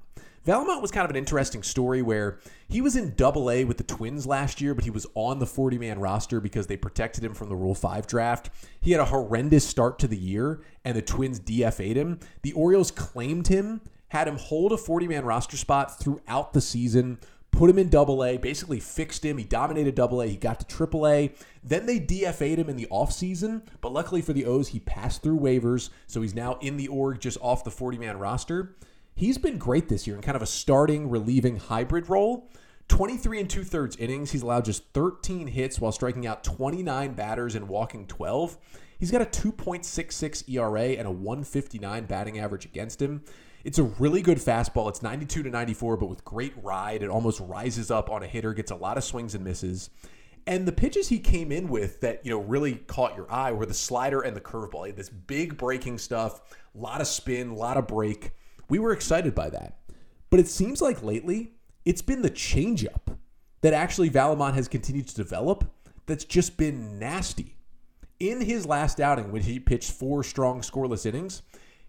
Vallimont 0.44 0.82
was 0.82 0.90
kind 0.90 1.06
of 1.06 1.12
an 1.12 1.16
interesting 1.16 1.62
story 1.62 2.02
where 2.02 2.40
he 2.68 2.82
was 2.82 2.96
in 2.96 3.14
double 3.16 3.52
A 3.52 3.64
with 3.64 3.78
the 3.78 3.84
Twins 3.84 4.26
last 4.26 4.60
year, 4.60 4.74
but 4.74 4.84
he 4.84 4.90
was 4.90 5.06
on 5.14 5.38
the 5.38 5.46
40 5.46 5.78
man 5.78 6.00
roster 6.00 6.40
because 6.40 6.66
they 6.66 6.76
protected 6.76 7.24
him 7.24 7.36
from 7.36 7.50
the 7.50 7.56
Rule 7.56 7.76
5 7.76 8.08
draft. 8.08 8.50
He 8.80 8.92
had 8.92 9.02
a 9.02 9.06
horrendous 9.06 9.68
start 9.68 10.00
to 10.00 10.08
the 10.08 10.18
year, 10.18 10.62
and 10.84 10.98
the 10.98 11.02
Twins 11.04 11.40
DFA'd 11.40 11.96
him. 11.96 12.20
The 12.42 12.54
Orioles 12.54 12.90
claimed 12.90 13.50
him, 13.50 13.82
had 14.08 14.28
him 14.28 14.38
hold 14.38 14.72
a 14.72 14.78
40 14.78 15.08
man 15.10 15.26
roster 15.26 15.58
spot 15.58 16.00
throughout 16.00 16.54
the 16.54 16.62
season, 16.62 17.20
put 17.58 17.72
him 17.72 17.80
in 17.80 17.90
double 17.90 18.24
A, 18.24 18.38
basically 18.38 18.80
fixed 18.80 19.26
him. 19.26 19.40
He 19.40 19.44
dominated 19.44 19.96
double 19.96 20.22
A. 20.22 20.28
He 20.28 20.38
got 20.38 20.60
to 20.60 20.68
triple 20.68 21.08
A. 21.08 21.34
Then 21.64 21.88
they 21.88 22.00
DFA'd 22.00 22.60
him 22.60 22.70
in 22.70 22.78
the 22.78 22.88
offseason, 22.92 23.64
but 23.82 23.92
luckily 23.92 24.22
for 24.22 24.32
the 24.32 24.46
O's, 24.46 24.68
he 24.68 24.80
passed 24.80 25.24
through 25.24 25.40
waivers. 25.40 25.90
So 26.06 26.22
he's 26.22 26.36
now 26.36 26.60
in 26.62 26.78
the 26.78 26.88
org 26.88 27.20
just 27.20 27.40
off 27.42 27.64
the 27.64 27.72
40 27.72 27.98
man 27.98 28.20
roster. 28.20 28.76
He's 29.16 29.40
been 29.40 29.58
great 29.58 29.90
this 29.90 30.06
year 30.06 30.16
in 30.16 30.22
kind 30.22 30.36
of 30.36 30.44
a 30.44 30.48
starting, 30.48 31.10
relieving 31.10 31.58
hybrid 31.58 32.10
role. 32.10 32.48
23 32.90 33.40
and 33.40 33.50
two 33.50 33.64
thirds 33.64 33.98
innings. 33.98 34.32
He's 34.32 34.44
allowed 34.44 34.66
just 34.66 34.84
13 34.94 35.48
hits 35.48 35.82
while 35.82 35.92
striking 35.92 36.28
out 36.28 36.44
29 36.44 37.14
batters 37.14 37.56
and 37.56 37.68
walking 37.68 38.06
12. 38.06 38.56
He's 39.00 39.10
got 39.10 39.22
a 39.22 39.26
2.66 39.26 40.48
ERA 40.48 40.98
and 40.98 41.08
a 41.08 41.12
159 41.12 42.06
batting 42.06 42.38
average 42.38 42.66
against 42.66 43.02
him. 43.02 43.24
It's 43.68 43.80
a 43.80 43.84
really 43.84 44.22
good 44.22 44.38
fastball. 44.38 44.88
It's 44.88 45.02
92 45.02 45.44
to 45.44 45.50
94, 45.50 45.98
but 45.98 46.06
with 46.06 46.24
great 46.24 46.54
ride. 46.64 47.04
It 47.04 47.10
almost 47.10 47.42
rises 47.42 47.92
up 47.92 48.10
on 48.10 48.24
a 48.24 48.26
hitter, 48.26 48.54
gets 48.54 48.72
a 48.72 48.76
lot 48.78 48.98
of 48.98 49.04
swings 49.04 49.36
and 49.36 49.44
misses. 49.44 49.90
And 50.46 50.66
the 50.66 50.72
pitches 50.72 51.10
he 51.10 51.20
came 51.20 51.52
in 51.52 51.68
with 51.68 52.00
that, 52.00 52.26
you 52.26 52.32
know, 52.32 52.40
really 52.40 52.76
caught 52.76 53.18
your 53.18 53.30
eye 53.30 53.52
were 53.52 53.66
the 53.66 53.74
slider 53.74 54.22
and 54.22 54.38
the 54.38 54.40
curveball. 54.40 54.86
He 54.86 54.92
had 54.92 54.96
this 54.96 55.10
big 55.10 55.58
breaking 55.58 55.98
stuff, 55.98 56.56
a 56.74 56.78
lot 56.78 57.02
of 57.02 57.08
spin, 57.08 57.50
a 57.50 57.56
lot 57.56 57.76
of 57.76 57.88
break. 57.88 58.32
We 58.70 58.80
were 58.80 58.94
excited 58.94 59.36
by 59.36 59.50
that. 59.50 59.80
But 60.30 60.40
it 60.40 60.48
seems 60.48 60.82
like 60.82 61.04
lately, 61.04 61.52
it's 61.84 62.02
been 62.02 62.22
the 62.22 62.32
changeup 62.32 63.18
that 63.64 63.74
actually 63.74 64.10
Vallimont 64.10 64.54
has 64.54 64.70
continued 64.70 65.10
to 65.10 65.16
develop 65.16 65.70
that's 66.06 66.24
just 66.24 66.56
been 66.56 67.00
nasty. 67.00 67.58
In 68.18 68.40
his 68.40 68.66
last 68.66 69.02
outing, 69.02 69.30
when 69.34 69.42
he 69.42 69.60
pitched 69.60 69.92
four 69.92 70.24
strong 70.24 70.62
scoreless 70.62 71.06
innings, 71.06 71.42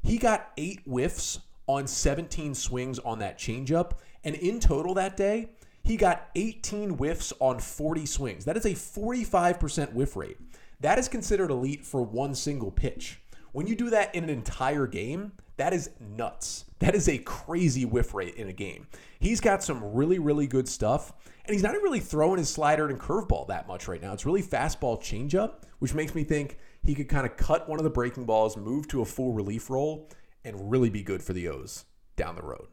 he 0.03 0.19
got 0.19 0.51
eight 0.57 0.81
whiffs 0.85 1.39
on 1.69 1.87
17 1.87 2.55
swings 2.55 2.99
on 2.99 3.21
that 3.21 3.39
changeup. 3.39 3.93
And 4.25 4.35
in 4.35 4.59
total 4.59 4.95
that 4.95 5.17
day, 5.17 5.51
he 5.85 5.97
got 5.97 6.29
18 6.35 6.91
whiffs 6.91 7.33
on 7.39 7.61
40 7.61 8.05
swings. 8.07 8.45
That 8.45 8.57
is 8.57 8.67
a 8.67 8.71
45% 8.71 9.93
whiff 9.93 10.17
rate. 10.17 10.39
That 10.81 10.99
is 10.99 11.09
considered 11.09 11.51
elite 11.51 11.85
for 11.85 12.03
one 12.03 12.35
single 12.35 12.71
pitch. 12.71 13.21
When 13.53 13.67
you 13.67 13.77
do 13.77 13.91
that 13.91 14.15
in 14.15 14.25
an 14.25 14.31
entire 14.31 14.87
game, 14.87 15.33
that 15.57 15.73
is 15.73 15.91
nuts. 16.01 16.65
That 16.79 16.95
is 16.95 17.09
a 17.09 17.19
crazy 17.19 17.85
whiff 17.85 18.15
rate 18.15 18.37
in 18.37 18.49
a 18.49 18.53
game. 18.53 18.87
He's 19.19 19.41
got 19.41 19.65
some 19.65 19.83
really, 19.95 20.19
really 20.19 20.47
good 20.47 20.69
stuff. 20.69 21.13
And 21.45 21.55
he's 21.55 21.63
not 21.63 21.73
really 21.73 21.99
throwing 21.99 22.39
his 22.39 22.49
slider 22.49 22.89
and 22.89 23.01
curveball 23.01 23.49
that 23.49 23.67
much 23.67 23.89
right 23.89 24.01
now. 24.01 24.13
It's 24.13 24.27
really 24.27 24.43
fastball 24.43 25.01
changeup, 25.01 25.63
which 25.79 25.95
makes 25.95 26.15
me 26.15 26.23
think 26.23 26.59
he 26.85 26.95
could 26.95 27.09
kind 27.09 27.27
of 27.27 27.37
cut 27.37 27.69
one 27.69 27.81
of 27.81 27.85
the 27.85 27.91
breaking 27.91 28.27
balls, 28.27 28.57
move 28.57 28.87
to 28.89 29.01
a 29.01 29.05
full 29.05 29.33
relief 29.33 29.71
role, 29.71 30.09
and 30.49 30.71
really 30.71 30.91
be 30.91 31.03
good 31.03 31.23
for 31.23 31.33
the 31.33 31.49
O's 31.49 31.85
down 32.17 32.37
the 32.37 32.43
road. 32.43 32.69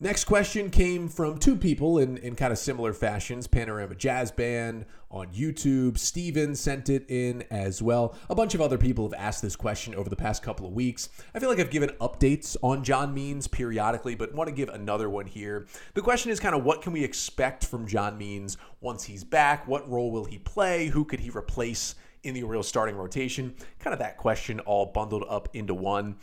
Next 0.00 0.24
question 0.24 0.70
came 0.70 1.08
from 1.08 1.38
two 1.38 1.56
people 1.56 1.98
in, 1.98 2.18
in 2.18 2.34
kind 2.34 2.52
of 2.52 2.58
similar 2.58 2.92
fashions 2.92 3.46
Panorama 3.46 3.94
Jazz 3.94 4.32
Band 4.32 4.86
on 5.08 5.28
YouTube. 5.28 5.96
Steven 5.96 6.56
sent 6.56 6.88
it 6.90 7.06
in 7.08 7.44
as 7.48 7.80
well. 7.80 8.14
A 8.28 8.34
bunch 8.34 8.54
of 8.56 8.60
other 8.60 8.76
people 8.76 9.08
have 9.08 9.18
asked 9.18 9.40
this 9.40 9.54
question 9.54 9.94
over 9.94 10.10
the 10.10 10.16
past 10.16 10.42
couple 10.42 10.66
of 10.66 10.72
weeks. 10.72 11.08
I 11.32 11.38
feel 11.38 11.48
like 11.48 11.60
I've 11.60 11.70
given 11.70 11.90
updates 12.00 12.56
on 12.60 12.82
John 12.82 13.14
Means 13.14 13.46
periodically, 13.46 14.16
but 14.16 14.34
want 14.34 14.48
to 14.48 14.54
give 14.54 14.68
another 14.68 15.08
one 15.08 15.26
here. 15.26 15.66
The 15.94 16.02
question 16.02 16.32
is 16.32 16.40
kind 16.40 16.56
of 16.56 16.64
what 16.64 16.82
can 16.82 16.92
we 16.92 17.04
expect 17.04 17.64
from 17.64 17.86
John 17.86 18.18
Means 18.18 18.58
once 18.80 19.04
he's 19.04 19.22
back? 19.22 19.66
What 19.68 19.88
role 19.88 20.10
will 20.10 20.24
he 20.24 20.38
play? 20.38 20.88
Who 20.88 21.04
could 21.04 21.20
he 21.20 21.30
replace 21.30 21.94
in 22.24 22.34
the 22.34 22.42
real 22.42 22.62
starting 22.62 22.96
rotation? 22.96 23.54
Kind 23.78 23.92
of 23.92 24.00
that 24.00 24.16
question 24.16 24.60
all 24.60 24.86
bundled 24.86 25.24
up 25.28 25.48
into 25.52 25.74
one. 25.74 26.16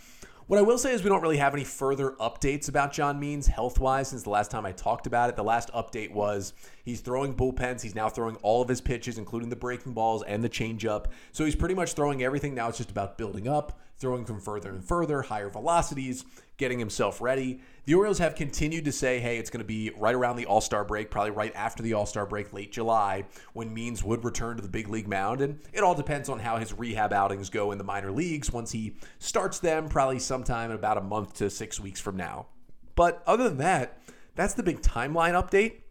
What 0.48 0.60
I 0.60 0.64
will 0.64 0.78
say 0.78 0.92
is 0.92 1.02
we 1.02 1.10
don't 1.10 1.22
really 1.22 1.38
have 1.38 1.54
any 1.54 1.64
further 1.64 2.12
updates 2.20 2.68
about 2.68 2.92
John 2.92 3.20
Means 3.20 3.48
health 3.48 3.80
wise 3.80 4.10
since 4.10 4.24
the 4.24 4.32
last 4.32 4.52
time 4.52 4.66
I 4.66 4.74
talked 4.74 5.08
about 5.08 5.30
it. 5.30 5.38
The 5.38 5.44
last 5.44 5.72
update 5.72 6.12
was 6.12 6.52
he's 6.84 7.00
throwing 7.00 7.34
bullpens. 7.34 7.82
He's 7.82 7.96
now 7.96 8.10
throwing 8.10 8.36
all 8.38 8.62
of 8.62 8.68
his 8.68 8.82
pitches, 8.82 9.18
including 9.18 9.48
the 9.48 9.56
breaking 9.56 9.94
balls 9.94 10.24
and 10.24 10.44
the 10.44 10.50
changeup. 10.50 11.06
So 11.32 11.46
he's 11.46 11.56
pretty 11.56 11.76
much 11.76 11.94
throwing 11.94 12.22
everything. 12.22 12.54
Now 12.54 12.68
it's 12.68 12.80
just 12.80 12.92
about 12.92 13.18
building 13.18 13.48
up, 13.48 13.80
throwing 14.02 14.26
from 14.26 14.42
further 14.42 14.72
and 14.72 14.84
further, 14.84 15.22
higher 15.22 15.50
velocities, 15.50 16.26
getting 16.58 16.80
himself 16.80 17.22
ready. 17.22 17.62
The 17.86 17.94
Orioles 17.94 18.18
have 18.18 18.36
continued 18.36 18.86
to 18.86 18.92
say, 18.92 19.20
hey, 19.20 19.38
it's 19.38 19.50
going 19.50 19.62
to 19.62 19.66
be 19.66 19.92
right 19.96 20.16
around 20.16 20.36
the 20.36 20.48
All 20.48 20.60
Star 20.60 20.84
break, 20.84 21.12
probably 21.12 21.32
right 21.32 21.54
after 21.56 21.84
the 21.84 21.94
All 21.94 22.08
Star 22.08 22.26
break, 22.26 22.52
late 22.52 22.72
July, 22.72 23.26
when 23.54 23.74
Means 23.74 24.04
would 24.04 24.26
return 24.26 24.58
to 24.58 24.64
the 24.64 24.68
big 24.68 24.90
league 24.90 25.08
mound. 25.08 25.42
And 25.42 25.60
it 25.72 25.84
all 25.84 25.96
depends 25.96 26.28
on 26.28 26.40
how 26.40 26.58
his 26.58 26.74
rehab 26.74 27.14
outings 27.14 27.50
go 27.50 27.72
in 27.72 27.78
the 27.78 27.84
minor 27.84 28.12
leagues 28.12 28.52
once 28.52 28.72
he 28.72 28.96
starts 29.20 29.60
them, 29.60 29.88
probably 29.88 30.20
sometime 30.20 30.72
in 30.72 30.76
about 30.76 30.98
a 30.98 31.02
month 31.02 31.36
to 31.36 31.50
six 31.50 31.80
weeks 31.80 32.02
from 32.02 32.18
now. 32.18 32.48
But 32.96 33.24
other 33.26 33.48
than 33.48 33.60
that, 33.60 34.00
that's 34.36 34.56
the 34.56 34.64
big 34.64 34.82
timeline 34.82 35.34
update. 35.34 35.82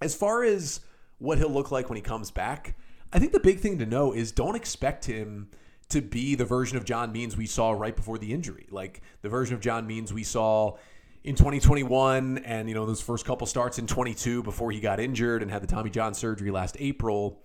As 0.00 0.14
far 0.14 0.44
as 0.44 0.80
what 1.18 1.38
he'll 1.38 1.48
look 1.48 1.70
like 1.70 1.88
when 1.88 1.96
he 1.96 2.02
comes 2.02 2.30
back, 2.30 2.76
I 3.12 3.18
think 3.18 3.32
the 3.32 3.40
big 3.40 3.60
thing 3.60 3.78
to 3.78 3.86
know 3.86 4.12
is 4.12 4.32
don't 4.32 4.56
expect 4.56 5.04
him 5.06 5.48
to 5.92 6.02
be 6.02 6.34
the 6.34 6.44
version 6.44 6.76
of 6.76 6.84
John 6.84 7.12
Means 7.12 7.36
we 7.36 7.46
saw 7.46 7.72
right 7.72 7.94
before 7.94 8.18
the 8.18 8.32
injury. 8.32 8.66
Like 8.70 9.00
the 9.22 9.28
version 9.28 9.54
of 9.54 9.60
John 9.60 9.86
Means 9.86 10.12
we 10.12 10.24
saw 10.24 10.76
in 11.24 11.34
2021 11.34 12.38
and 12.38 12.68
you 12.68 12.74
know 12.74 12.84
those 12.84 13.00
first 13.00 13.24
couple 13.24 13.46
starts 13.46 13.78
in 13.78 13.86
22 13.86 14.42
before 14.42 14.72
he 14.72 14.80
got 14.80 14.98
injured 14.98 15.42
and 15.42 15.50
had 15.50 15.62
the 15.62 15.66
Tommy 15.66 15.90
John 15.90 16.14
surgery 16.14 16.50
last 16.50 16.76
April. 16.80 17.42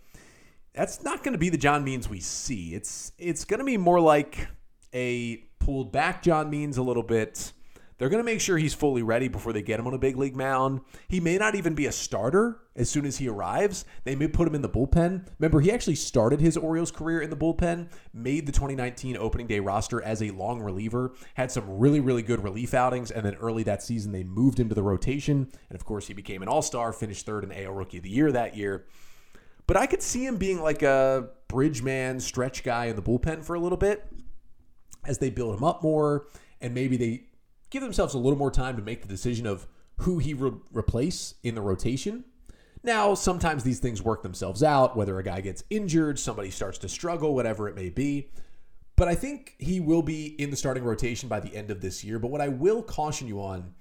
That's 0.73 1.03
not 1.03 1.23
going 1.23 1.33
to 1.33 1.37
be 1.37 1.49
the 1.49 1.57
John 1.57 1.83
Means 1.83 2.09
we 2.09 2.19
see. 2.19 2.73
It's 2.73 3.11
it's 3.17 3.45
going 3.45 3.59
to 3.59 3.65
be 3.65 3.77
more 3.77 3.99
like 3.99 4.47
a 4.93 5.37
pulled 5.59 5.91
back 5.91 6.23
John 6.23 6.49
Means 6.49 6.77
a 6.77 6.83
little 6.83 7.03
bit 7.03 7.51
they're 7.97 8.09
going 8.09 8.23
to 8.23 8.25
make 8.25 8.41
sure 8.41 8.57
he's 8.57 8.73
fully 8.73 9.01
ready 9.01 9.27
before 9.27 9.53
they 9.53 9.61
get 9.61 9.79
him 9.79 9.87
on 9.87 9.93
a 9.93 9.97
big 9.97 10.17
league 10.17 10.35
mound. 10.35 10.81
He 11.07 11.19
may 11.19 11.37
not 11.37 11.55
even 11.55 11.73
be 11.73 11.87
a 11.87 11.91
starter 11.91 12.59
as 12.75 12.89
soon 12.89 13.05
as 13.05 13.17
he 13.17 13.27
arrives. 13.27 13.85
They 14.03 14.15
may 14.15 14.27
put 14.27 14.47
him 14.47 14.53
in 14.53 14.61
the 14.61 14.69
bullpen. 14.69 15.27
Remember, 15.39 15.59
he 15.61 15.71
actually 15.71 15.95
started 15.95 16.39
his 16.39 16.57
Orioles 16.57 16.91
career 16.91 17.21
in 17.21 17.31
the 17.31 17.35
bullpen, 17.35 17.89
made 18.13 18.45
the 18.45 18.51
2019 18.51 19.17
opening 19.17 19.47
day 19.47 19.59
roster 19.59 20.01
as 20.01 20.21
a 20.21 20.29
long 20.29 20.61
reliever, 20.61 21.13
had 21.33 21.51
some 21.51 21.79
really, 21.79 21.99
really 21.99 22.21
good 22.21 22.43
relief 22.43 22.75
outings, 22.75 23.09
and 23.09 23.25
then 23.25 23.35
early 23.35 23.63
that 23.63 23.81
season 23.81 24.11
they 24.11 24.23
moved 24.23 24.59
him 24.59 24.69
to 24.69 24.75
the 24.75 24.83
rotation. 24.83 25.51
And 25.69 25.75
of 25.75 25.83
course, 25.83 26.07
he 26.07 26.13
became 26.13 26.43
an 26.43 26.47
all 26.47 26.61
star, 26.61 26.93
finished 26.93 27.25
third 27.25 27.43
in 27.43 27.51
AL 27.51 27.73
Rookie 27.73 27.97
of 27.97 28.03
the 28.03 28.09
Year 28.09 28.31
that 28.31 28.55
year. 28.55 28.85
But 29.65 29.75
I 29.75 29.87
could 29.87 30.03
see 30.03 30.25
him 30.25 30.37
being 30.37 30.61
like 30.61 30.83
a 30.83 31.29
bridge 31.47 31.81
man, 31.81 32.19
stretch 32.19 32.63
guy 32.63 32.85
in 32.85 32.95
the 32.95 33.01
bullpen 33.01 33.43
for 33.43 33.55
a 33.55 33.59
little 33.59 33.77
bit 33.77 34.05
as 35.05 35.17
they 35.17 35.29
build 35.29 35.57
him 35.57 35.63
up 35.63 35.81
more 35.83 36.27
and 36.61 36.73
maybe 36.73 36.97
they 36.97 37.23
give 37.69 37.81
themselves 37.81 38.13
a 38.13 38.17
little 38.17 38.37
more 38.37 38.51
time 38.51 38.75
to 38.77 38.81
make 38.81 39.01
the 39.01 39.07
decision 39.07 39.45
of 39.45 39.67
who 39.97 40.19
he 40.19 40.33
re- 40.33 40.51
replace 40.71 41.35
in 41.43 41.55
the 41.55 41.61
rotation. 41.61 42.23
Now, 42.83 43.15
sometimes 43.15 43.63
these 43.63 43.79
things 43.79 44.01
work 44.01 44.23
themselves 44.23 44.63
out, 44.63 44.95
whether 44.95 45.17
a 45.17 45.23
guy 45.23 45.41
gets 45.41 45.63
injured, 45.69 46.19
somebody 46.19 46.51
starts 46.51 46.77
to 46.79 46.89
struggle, 46.89 47.33
whatever 47.33 47.67
it 47.67 47.75
may 47.75 47.89
be. 47.89 48.29
But 48.95 49.07
I 49.07 49.15
think 49.15 49.55
he 49.59 49.79
will 49.79 50.01
be 50.01 50.27
in 50.41 50.49
the 50.49 50.55
starting 50.55 50.83
rotation 50.83 51.29
by 51.29 51.39
the 51.39 51.55
end 51.55 51.69
of 51.69 51.81
this 51.81 52.03
year. 52.03 52.17
But 52.19 52.31
what 52.31 52.41
I 52.41 52.47
will 52.47 52.81
caution 52.81 53.27
you 53.27 53.41
on, 53.41 53.73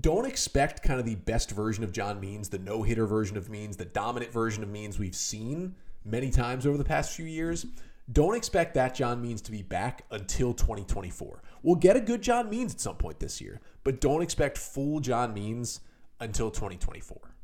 don't 0.00 0.26
expect 0.26 0.82
kind 0.82 1.00
of 1.00 1.06
the 1.06 1.14
best 1.14 1.50
version 1.50 1.84
of 1.84 1.92
John 1.92 2.20
Means, 2.20 2.48
the 2.48 2.58
no 2.58 2.82
hitter 2.82 3.06
version 3.06 3.36
of 3.36 3.48
Means, 3.48 3.76
the 3.76 3.84
dominant 3.84 4.32
version 4.32 4.62
of 4.62 4.68
Means 4.68 4.98
we've 4.98 5.14
seen 5.14 5.74
many 6.04 6.30
times 6.30 6.66
over 6.66 6.76
the 6.76 6.84
past 6.84 7.16
few 7.16 7.26
years. 7.26 7.66
Don't 8.12 8.34
expect 8.34 8.74
that 8.74 8.94
John 8.94 9.22
Means 9.22 9.40
to 9.42 9.50
be 9.50 9.62
back 9.62 10.04
until 10.10 10.52
2024. 10.52 11.42
We'll 11.64 11.76
get 11.76 11.96
a 11.96 12.00
good 12.00 12.20
John 12.20 12.50
Means 12.50 12.74
at 12.74 12.80
some 12.80 12.96
point 12.96 13.20
this 13.20 13.40
year, 13.40 13.60
but 13.84 13.98
don't 14.00 14.20
expect 14.20 14.58
full 14.58 15.00
John 15.00 15.32
Means 15.32 15.80
until 16.20 16.50
2024. 16.50 17.34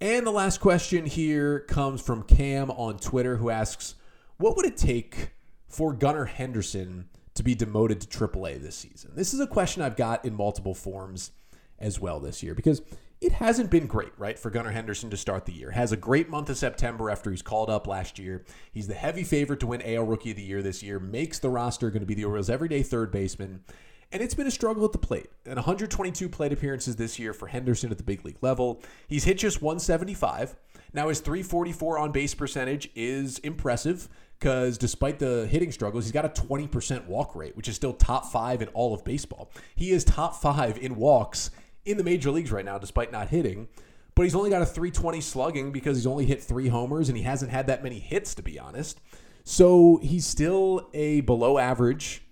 And 0.00 0.24
the 0.24 0.30
last 0.30 0.60
question 0.60 1.04
here 1.04 1.60
comes 1.60 2.00
from 2.00 2.22
Cam 2.22 2.70
on 2.70 2.98
Twitter 2.98 3.38
who 3.38 3.50
asks, 3.50 3.96
What 4.36 4.56
would 4.56 4.66
it 4.66 4.76
take 4.76 5.32
for 5.66 5.92
Gunnar 5.92 6.26
Henderson 6.26 7.08
to 7.34 7.42
be 7.42 7.56
demoted 7.56 8.00
to 8.02 8.06
AAA 8.06 8.62
this 8.62 8.76
season? 8.76 9.10
This 9.16 9.34
is 9.34 9.40
a 9.40 9.48
question 9.48 9.82
I've 9.82 9.96
got 9.96 10.24
in 10.24 10.34
multiple 10.34 10.74
forms 10.74 11.32
as 11.80 11.98
well 11.98 12.20
this 12.20 12.40
year 12.40 12.54
because 12.54 12.82
it 13.20 13.32
hasn't 13.32 13.70
been 13.70 13.86
great, 13.86 14.12
right, 14.18 14.38
for 14.38 14.50
Gunnar 14.50 14.72
Henderson 14.72 15.08
to 15.10 15.16
start 15.16 15.46
the 15.46 15.52
year. 15.52 15.70
Has 15.70 15.90
a 15.90 15.96
great 15.96 16.28
month 16.28 16.50
of 16.50 16.58
September 16.58 17.10
after 17.10 17.30
he's 17.30 17.42
called 17.42 17.70
up 17.70 17.86
last 17.86 18.18
year. 18.18 18.44
He's 18.72 18.88
the 18.88 18.94
heavy 18.94 19.24
favorite 19.24 19.60
to 19.60 19.66
win 19.66 19.82
AL 19.82 20.04
Rookie 20.04 20.32
of 20.32 20.36
the 20.36 20.42
Year 20.42 20.62
this 20.62 20.82
year. 20.82 21.00
Makes 21.00 21.38
the 21.38 21.48
roster 21.48 21.90
going 21.90 22.00
to 22.00 22.06
be 22.06 22.14
the 22.14 22.26
Orioles' 22.26 22.50
everyday 22.50 22.82
third 22.82 23.10
baseman. 23.10 23.64
And 24.12 24.22
it's 24.22 24.34
been 24.34 24.46
a 24.46 24.52
struggle 24.52 24.84
at 24.84 24.92
the 24.92 24.98
plate. 24.98 25.28
And 25.46 25.56
122 25.56 26.28
plate 26.28 26.52
appearances 26.52 26.96
this 26.96 27.18
year 27.18 27.32
for 27.32 27.48
Henderson 27.48 27.90
at 27.90 27.96
the 27.96 28.04
big 28.04 28.24
league 28.24 28.42
level. 28.42 28.82
He's 29.08 29.24
hit 29.24 29.38
just 29.38 29.62
175. 29.62 30.54
Now 30.92 31.08
his 31.08 31.20
344 31.20 31.98
on 31.98 32.12
base 32.12 32.34
percentage 32.34 32.90
is 32.94 33.38
impressive 33.40 34.08
because 34.38 34.78
despite 34.78 35.18
the 35.18 35.46
hitting 35.50 35.72
struggles, 35.72 36.04
he's 36.04 36.12
got 36.12 36.24
a 36.24 36.28
20% 36.28 37.06
walk 37.06 37.34
rate, 37.34 37.56
which 37.56 37.68
is 37.68 37.74
still 37.74 37.94
top 37.94 38.26
five 38.26 38.62
in 38.62 38.68
all 38.68 38.94
of 38.94 39.04
baseball. 39.04 39.50
He 39.74 39.90
is 39.90 40.04
top 40.04 40.36
five 40.40 40.78
in 40.78 40.96
walks 40.96 41.50
in 41.86 41.96
the 41.96 42.04
major 42.04 42.30
leagues 42.30 42.52
right 42.52 42.64
now, 42.64 42.78
despite 42.78 43.12
not 43.12 43.28
hitting. 43.28 43.68
But 44.14 44.24
he's 44.24 44.34
only 44.34 44.50
got 44.50 44.62
a 44.62 44.66
320 44.66 45.20
slugging 45.20 45.72
because 45.72 45.96
he's 45.96 46.06
only 46.06 46.26
hit 46.26 46.42
three 46.42 46.68
homers 46.68 47.08
and 47.08 47.16
he 47.16 47.24
hasn't 47.24 47.50
had 47.50 47.66
that 47.66 47.82
many 47.82 47.98
hits, 47.98 48.34
to 48.34 48.42
be 48.42 48.58
honest. 48.58 49.00
So 49.44 50.00
he's 50.02 50.26
still 50.26 50.88
a 50.94 51.20
below 51.20 51.58
average 51.58 52.22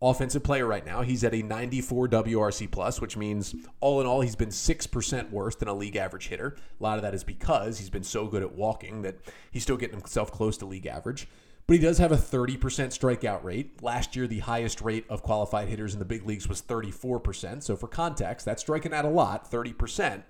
offensive 0.00 0.42
player 0.44 0.66
right 0.66 0.84
now. 0.84 1.02
He's 1.02 1.24
at 1.24 1.34
a 1.34 1.42
94 1.42 2.08
WRC 2.08 2.70
plus, 2.70 3.00
which 3.00 3.16
means 3.16 3.54
all 3.80 4.00
in 4.00 4.06
all, 4.06 4.20
he's 4.20 4.36
been 4.36 4.50
6% 4.50 5.30
worse 5.30 5.56
than 5.56 5.68
a 5.68 5.74
league 5.74 5.96
average 5.96 6.28
hitter. 6.28 6.56
A 6.78 6.82
lot 6.82 6.98
of 6.98 7.02
that 7.02 7.14
is 7.14 7.24
because 7.24 7.78
he's 7.78 7.90
been 7.90 8.04
so 8.04 8.26
good 8.26 8.42
at 8.42 8.54
walking 8.54 9.02
that 9.02 9.18
he's 9.50 9.62
still 9.62 9.76
getting 9.76 9.98
himself 9.98 10.30
close 10.30 10.56
to 10.58 10.66
league 10.66 10.86
average 10.86 11.28
but 11.66 11.76
he 11.76 11.82
does 11.82 11.98
have 11.98 12.12
a 12.12 12.16
30% 12.16 12.58
strikeout 12.58 13.42
rate. 13.42 13.82
Last 13.82 14.14
year, 14.16 14.26
the 14.26 14.40
highest 14.40 14.80
rate 14.80 15.04
of 15.08 15.22
qualified 15.22 15.68
hitters 15.68 15.92
in 15.92 15.98
the 15.98 16.04
big 16.04 16.26
leagues 16.26 16.48
was 16.48 16.62
34%. 16.62 17.62
So, 17.62 17.76
for 17.76 17.88
context, 17.88 18.46
that's 18.46 18.62
striking 18.62 18.94
out 18.94 19.04
a 19.04 19.08
lot, 19.08 19.50
30%. 19.50 20.22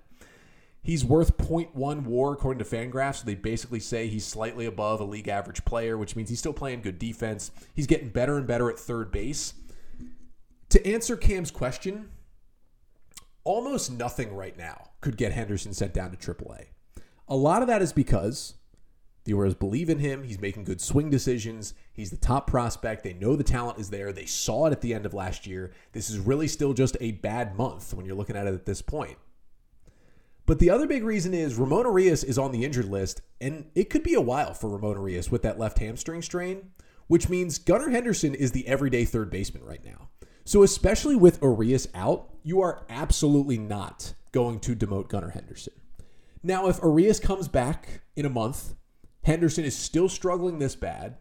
He's 0.87 1.03
worth 1.03 1.37
0.1 1.37 2.03
war 2.03 2.31
according 2.31 2.63
to 2.63 2.75
Fangraphs. 2.75 3.17
So 3.17 3.25
they 3.25 3.35
basically 3.35 3.81
say 3.81 4.07
he's 4.07 4.25
slightly 4.25 4.65
above 4.65 5.01
a 5.01 5.03
league 5.03 5.27
average 5.27 5.65
player, 5.65 5.97
which 5.97 6.15
means 6.15 6.29
he's 6.29 6.39
still 6.39 6.53
playing 6.53 6.81
good 6.81 6.97
defense. 6.97 7.51
He's 7.75 7.87
getting 7.87 8.07
better 8.07 8.37
and 8.37 8.47
better 8.47 8.69
at 8.69 8.79
third 8.79 9.11
base. 9.11 9.53
To 10.69 10.87
answer 10.87 11.17
Cam's 11.17 11.51
question, 11.51 12.09
almost 13.43 13.91
nothing 13.91 14.33
right 14.33 14.57
now 14.57 14.91
could 15.01 15.17
get 15.17 15.33
Henderson 15.33 15.73
sent 15.73 15.93
down 15.93 16.15
to 16.15 16.17
AAA. 16.17 16.67
A 17.27 17.35
lot 17.35 17.61
of 17.61 17.67
that 17.67 17.81
is 17.81 17.91
because 17.91 18.53
the 19.27 19.33
Orioles 19.33 19.55
believe 19.55 19.89
in 19.89 19.99
him. 19.99 20.23
He's 20.23 20.39
making 20.39 20.63
good 20.63 20.79
swing 20.79 21.09
decisions. 21.09 21.73
He's 21.91 22.11
the 22.11 22.17
top 22.17 22.47
prospect. 22.47 23.03
They 23.03 23.13
know 23.13 23.35
the 23.35 23.43
talent 23.43 23.77
is 23.77 23.89
there. 23.89 24.13
They 24.13 24.25
saw 24.25 24.67
it 24.67 24.71
at 24.71 24.79
the 24.79 24.93
end 24.93 25.05
of 25.05 25.13
last 25.13 25.45
year. 25.45 25.73
This 25.91 26.09
is 26.09 26.17
really 26.17 26.47
still 26.47 26.73
just 26.73 26.95
a 27.01 27.11
bad 27.11 27.57
month 27.57 27.93
when 27.93 28.05
you're 28.05 28.15
looking 28.15 28.37
at 28.37 28.47
it 28.47 28.53
at 28.53 28.65
this 28.65 28.81
point. 28.81 29.17
But 30.45 30.59
the 30.59 30.69
other 30.69 30.87
big 30.87 31.03
reason 31.03 31.33
is 31.33 31.55
Ramon 31.55 31.85
Urias 31.85 32.23
is 32.23 32.37
on 32.37 32.53
the 32.53 32.63
injured 32.63 32.85
list, 32.85 33.19
and 33.41 33.65
it 33.75 33.89
could 33.89 34.01
be 34.01 34.13
a 34.13 34.21
while 34.21 34.53
for 34.53 34.69
Ramon 34.69 34.95
Urias 34.95 35.29
with 35.29 35.41
that 35.41 35.59
left 35.59 35.79
hamstring 35.79 36.21
strain, 36.21 36.71
which 37.07 37.27
means 37.27 37.57
Gunnar 37.57 37.89
Henderson 37.89 38.33
is 38.33 38.53
the 38.53 38.65
everyday 38.65 39.03
third 39.03 39.29
baseman 39.29 39.65
right 39.65 39.83
now. 39.83 40.07
So, 40.45 40.63
especially 40.63 41.17
with 41.17 41.41
Urias 41.41 41.89
out, 41.93 42.29
you 42.43 42.61
are 42.61 42.85
absolutely 42.89 43.57
not 43.57 44.13
going 44.31 44.61
to 44.61 44.73
demote 44.73 45.09
Gunnar 45.09 45.31
Henderson. 45.31 45.73
Now, 46.41 46.69
if 46.69 46.79
Urias 46.81 47.19
comes 47.19 47.49
back 47.49 48.03
in 48.15 48.25
a 48.25 48.29
month 48.29 48.75
Henderson 49.27 49.65
is 49.65 49.75
still 49.75 50.07
struggling 50.07 50.57
this 50.57 50.77
bad, 50.77 51.17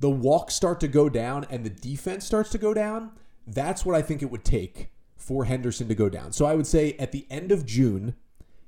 the 0.00 0.10
walks 0.10 0.54
start 0.54 0.80
to 0.80 0.86
go 0.86 1.08
down 1.08 1.46
and 1.48 1.64
the 1.64 1.70
defense 1.70 2.26
starts 2.26 2.50
to 2.50 2.58
go 2.58 2.74
down, 2.74 3.12
that's 3.46 3.86
what 3.86 3.96
I 3.96 4.02
think 4.02 4.22
it 4.22 4.30
would 4.30 4.44
take 4.44 4.90
for 5.16 5.46
Henderson 5.46 5.88
to 5.88 5.94
go 5.94 6.10
down. 6.10 6.32
So 6.32 6.44
I 6.44 6.54
would 6.54 6.66
say 6.66 6.92
at 6.98 7.10
the 7.10 7.26
end 7.30 7.50
of 7.50 7.64
June, 7.64 8.14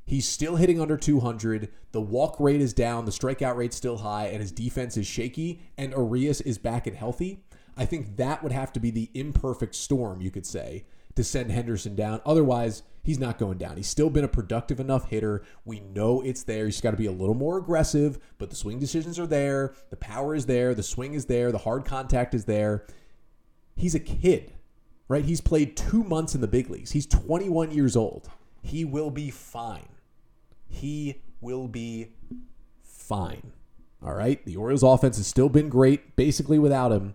he's 0.06 0.26
still 0.26 0.56
hitting 0.56 0.80
under 0.80 0.96
200. 0.96 1.70
The 1.92 2.00
walk 2.00 2.40
rate 2.40 2.62
is 2.62 2.72
down, 2.72 3.04
the 3.04 3.10
strikeout 3.10 3.54
rate's 3.54 3.76
still 3.76 3.98
high, 3.98 4.28
and 4.28 4.40
his 4.40 4.50
defense 4.50 4.96
is 4.96 5.06
shaky, 5.06 5.60
and 5.76 5.92
Urias 5.92 6.40
is 6.40 6.56
back 6.56 6.86
and 6.86 6.96
healthy. 6.96 7.44
I 7.76 7.84
think 7.84 8.16
that 8.16 8.42
would 8.42 8.52
have 8.52 8.72
to 8.72 8.80
be 8.80 8.90
the 8.90 9.10
imperfect 9.12 9.74
storm, 9.74 10.22
you 10.22 10.30
could 10.30 10.46
say, 10.46 10.86
to 11.16 11.22
send 11.22 11.52
Henderson 11.52 11.94
down. 11.94 12.22
Otherwise, 12.24 12.82
he's 13.02 13.18
not 13.18 13.38
going 13.38 13.58
down. 13.58 13.76
He's 13.76 13.88
still 13.88 14.10
been 14.10 14.24
a 14.24 14.28
productive 14.28 14.80
enough 14.80 15.08
hitter. 15.08 15.42
We 15.64 15.80
know 15.80 16.20
it's 16.20 16.42
there. 16.42 16.66
He's 16.66 16.80
got 16.80 16.92
to 16.92 16.96
be 16.96 17.06
a 17.06 17.12
little 17.12 17.34
more 17.34 17.58
aggressive, 17.58 18.18
but 18.38 18.50
the 18.50 18.56
swing 18.56 18.78
decisions 18.78 19.18
are 19.18 19.26
there. 19.26 19.74
The 19.90 19.96
power 19.96 20.34
is 20.34 20.46
there. 20.46 20.74
The 20.74 20.82
swing 20.82 21.14
is 21.14 21.26
there. 21.26 21.52
The 21.52 21.58
hard 21.58 21.84
contact 21.84 22.34
is 22.34 22.44
there. 22.44 22.86
He's 23.76 23.94
a 23.94 24.00
kid, 24.00 24.52
right? 25.08 25.24
He's 25.24 25.40
played 25.40 25.76
two 25.76 26.04
months 26.04 26.34
in 26.34 26.40
the 26.40 26.48
big 26.48 26.68
leagues. 26.68 26.92
He's 26.92 27.06
21 27.06 27.70
years 27.70 27.96
old. 27.96 28.28
He 28.62 28.84
will 28.84 29.10
be 29.10 29.30
fine. 29.30 29.88
He 30.68 31.22
will 31.40 31.68
be 31.68 32.08
fine. 32.82 33.52
All 34.02 34.14
right. 34.14 34.44
The 34.44 34.56
Orioles 34.56 34.82
offense 34.82 35.16
has 35.16 35.26
still 35.26 35.48
been 35.48 35.68
great, 35.68 36.16
basically 36.16 36.58
without 36.58 36.92
him. 36.92 37.14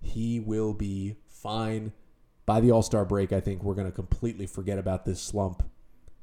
He 0.00 0.38
will 0.40 0.72
be 0.72 1.16
fine. 1.26 1.92
By 2.46 2.60
the 2.60 2.70
All 2.70 2.82
Star 2.82 3.04
break, 3.04 3.32
I 3.32 3.40
think 3.40 3.62
we're 3.62 3.74
going 3.74 3.88
to 3.88 3.92
completely 3.92 4.46
forget 4.46 4.78
about 4.78 5.04
this 5.04 5.20
slump. 5.20 5.64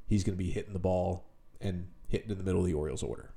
He's 0.06 0.24
going 0.24 0.36
to 0.36 0.42
be 0.42 0.50
hitting 0.50 0.72
the 0.72 0.78
ball 0.78 1.26
and 1.60 1.88
hitting 2.08 2.30
in 2.30 2.38
the 2.38 2.44
middle 2.44 2.60
of 2.60 2.66
the 2.66 2.74
Orioles 2.74 3.02
order. 3.02 3.30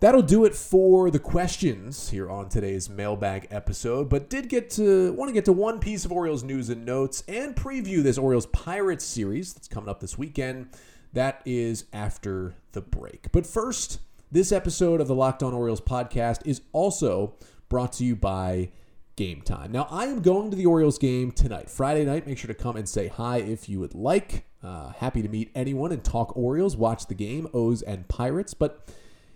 That'll 0.00 0.22
do 0.22 0.44
it 0.44 0.54
for 0.54 1.10
the 1.10 1.18
questions 1.18 2.10
here 2.10 2.30
on 2.30 2.48
today's 2.48 2.88
mailbag 2.88 3.48
episode, 3.50 4.08
but 4.08 4.30
did 4.30 4.48
get 4.48 4.70
to 4.70 5.12
want 5.14 5.28
to 5.28 5.32
get 5.32 5.44
to 5.46 5.52
one 5.52 5.80
piece 5.80 6.04
of 6.04 6.12
Orioles 6.12 6.44
news 6.44 6.70
and 6.70 6.86
notes 6.86 7.24
and 7.26 7.56
preview 7.56 8.00
this 8.00 8.16
Orioles 8.16 8.46
Pirates 8.46 9.04
series 9.04 9.54
that's 9.54 9.66
coming 9.66 9.88
up 9.88 9.98
this 9.98 10.16
weekend. 10.16 10.68
That 11.14 11.42
is 11.44 11.86
after 11.92 12.54
the 12.72 12.80
break. 12.80 13.32
But 13.32 13.44
first, 13.44 13.98
this 14.30 14.52
episode 14.52 15.00
of 15.00 15.08
the 15.08 15.16
Locked 15.16 15.42
On 15.42 15.52
Orioles 15.52 15.80
podcast 15.80 16.42
is 16.44 16.60
also 16.72 17.34
brought 17.68 17.92
to 17.94 18.04
you 18.04 18.14
by 18.14 18.70
Game 19.18 19.42
Time. 19.42 19.72
Now, 19.72 19.88
I 19.90 20.04
am 20.04 20.22
going 20.22 20.48
to 20.52 20.56
the 20.56 20.66
Orioles 20.66 20.96
game 20.96 21.32
tonight, 21.32 21.68
Friday 21.68 22.04
night. 22.04 22.24
Make 22.24 22.38
sure 22.38 22.46
to 22.46 22.54
come 22.54 22.76
and 22.76 22.88
say 22.88 23.08
hi 23.08 23.38
if 23.38 23.68
you 23.68 23.80
would 23.80 23.92
like. 23.92 24.44
Uh, 24.62 24.90
happy 24.90 25.22
to 25.22 25.28
meet 25.28 25.50
anyone 25.56 25.90
and 25.90 26.04
talk 26.04 26.36
Orioles, 26.36 26.76
watch 26.76 27.06
the 27.06 27.16
game, 27.16 27.48
O's 27.52 27.82
and 27.82 28.06
Pirates. 28.06 28.54
But 28.54 28.88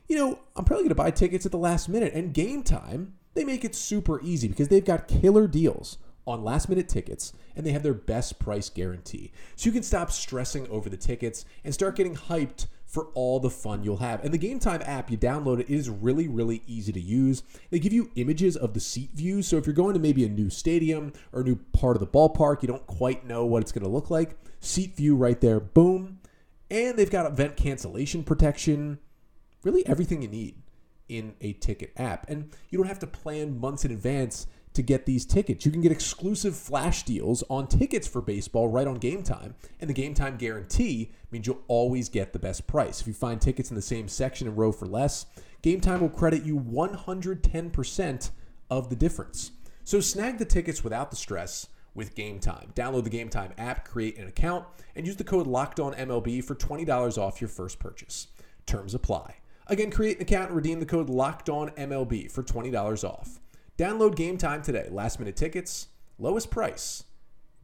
you 0.07 0.17
know, 0.17 0.39
I'm 0.55 0.65
probably 0.65 0.85
going 0.85 0.91
to 0.91 0.95
buy 0.95 1.11
tickets 1.11 1.47
at 1.47 1.51
the 1.51 1.59
last 1.59 1.89
minute. 1.89 2.15
And 2.15 2.33
game 2.33 2.63
time, 2.63 3.15
they 3.35 3.43
make 3.43 3.65
it 3.65 3.75
super 3.75 4.23
easy 4.23 4.47
because 4.47 4.69
they've 4.69 4.85
got 4.85 5.09
killer 5.09 5.49
deals 5.49 5.99
on 6.29 6.45
last 6.45 6.69
minute 6.69 6.89
tickets 6.89 7.33
and 7.57 7.67
they 7.67 7.73
have 7.73 7.83
their 7.83 7.93
best 7.93 8.39
price 8.39 8.71
guarantee. 8.71 9.33
So 9.57 9.67
you 9.67 9.73
can 9.73 9.83
stop 9.83 10.13
stressing 10.13 10.69
over 10.69 10.89
the 10.89 10.97
tickets 10.97 11.45
and 11.65 11.75
start 11.75 11.97
getting 11.97 12.15
hyped 12.15 12.67
for 12.93 13.07
all 13.15 13.41
the 13.41 13.49
fun 13.49 13.83
you'll 13.83 13.97
have. 13.97 14.23
And 14.23 14.35
the 14.35 14.39
Game 14.39 14.59
Time 14.59 14.83
app, 14.85 15.11
you 15.11 15.17
download 15.17 15.61
it, 15.61 15.71
is 15.71 15.89
really, 15.89 16.29
really 16.29 16.63
easy 16.67 16.93
to 16.93 17.01
use. 17.01 17.43
They 17.71 17.79
give 17.79 17.95
you 17.95 18.11
images 18.17 18.55
of 18.55 18.75
the 18.75 18.81
seat 18.81 19.11
views. 19.15 19.49
So 19.49 19.57
if 19.57 19.67
you're 19.67 19.73
going 19.73 19.95
to 19.95 20.01
maybe 20.01 20.27
a 20.27 20.29
new 20.29 20.51
stadium 20.51 21.15
or 21.33 21.41
a 21.41 21.45
new 21.45 21.57
part 21.73 21.97
of 21.97 22.01
the 22.01 22.07
ballpark, 22.07 22.61
you 22.61 22.69
don't 22.69 22.87
quite 22.87 23.27
know 23.27 23.47
what 23.47 23.63
it's 23.63 23.73
going 23.73 23.85
to 23.85 23.91
look 23.91 24.11
like, 24.11 24.37
seat 24.61 24.95
view 24.95 25.17
right 25.17 25.41
there, 25.41 25.59
boom. 25.59 26.21
And 26.71 26.99
they've 26.99 27.11
got 27.11 27.25
event 27.25 27.57
cancellation 27.57 28.25
protection 28.25 28.99
really 29.63 29.87
everything 29.87 30.23
you 30.23 30.29
need 30.29 30.57
in 31.09 31.35
a 31.41 31.55
ticket 31.55 31.93
app. 31.97 32.29
And 32.29 32.51
you 32.69 32.79
don't 32.79 32.89
have 32.89 32.99
to 32.99 33.07
plan 33.07 33.59
months 33.59 33.87
in 33.87 33.91
advance 33.91 34.47
to 34.75 34.83
get 34.83 35.07
these 35.07 35.25
tickets. 35.27 35.67
You 35.67 35.73
can 35.73 35.81
get 35.81 35.93
exclusive 35.93 36.57
flash 36.57 37.03
deals 37.03 37.43
on 37.51 37.67
tickets 37.67 38.09
for 38.09 38.21
baseball 38.23 38.69
right 38.69 38.87
on 38.87 38.97
game 38.97 39.23
time. 39.23 39.55
And 39.81 39.91
the 39.91 39.95
game 39.95 40.15
time 40.15 40.37
guarantee 40.37 41.13
means 41.31 41.47
you'll 41.47 41.63
always 41.69 42.09
get 42.09 42.33
the 42.33 42.39
best 42.39 42.67
price. 42.67 43.01
If 43.01 43.07
you 43.07 43.13
find 43.13 43.41
tickets 43.41 43.71
in 43.71 43.77
the 43.77 43.83
same 43.83 44.09
section 44.09 44.49
and 44.49 44.57
row 44.57 44.73
for 44.73 44.87
less, 44.87 45.27
game 45.63 45.81
time 45.81 46.01
will 46.01 46.09
credit 46.09 46.45
you 46.45 46.59
110% 46.59 48.31
of 48.71 48.89
the 48.89 48.97
difference. 48.97 49.53
So 49.85 50.01
snag 50.01 50.39
the 50.39 50.45
tickets 50.45 50.85
without 50.85 51.11
the 51.11 51.17
stress 51.17 51.69
with 51.95 52.15
Game 52.15 52.39
Time. 52.39 52.73
Download 52.75 53.05
the 53.05 53.11
Game 53.11 53.29
Time 53.29 53.53
app, 53.59 53.87
create 53.87 54.17
an 54.17 54.29
account, 54.29 54.65
and 54.97 55.07
use 55.07 55.17
the 55.17 55.25
code 55.25 55.47
LOCKEDONMLB 55.47 56.43
for 56.45 56.55
$20 56.55 57.19
off 57.19 57.41
your 57.41 57.49
first 57.49 57.79
purchase. 57.79 58.29
Terms 58.65 58.95
apply. 58.95 59.37
Again, 59.67 59.91
create 59.91 60.17
an 60.17 60.23
account 60.23 60.49
and 60.49 60.57
redeem 60.57 60.81
the 60.81 60.87
code 60.87 61.09
Locked 61.09 61.49
On 61.49 61.71
MLB 61.71 62.31
for 62.31 62.43
$20 62.43 63.05
off. 63.05 63.41
Download 63.83 64.15
game 64.15 64.39
time 64.39 64.63
today. 64.63 64.87
Last 64.93 65.19
minute 65.19 65.35
tickets, 65.35 65.89
lowest 66.17 66.53
price, 66.53 67.03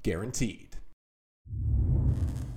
guaranteed. 0.03 0.79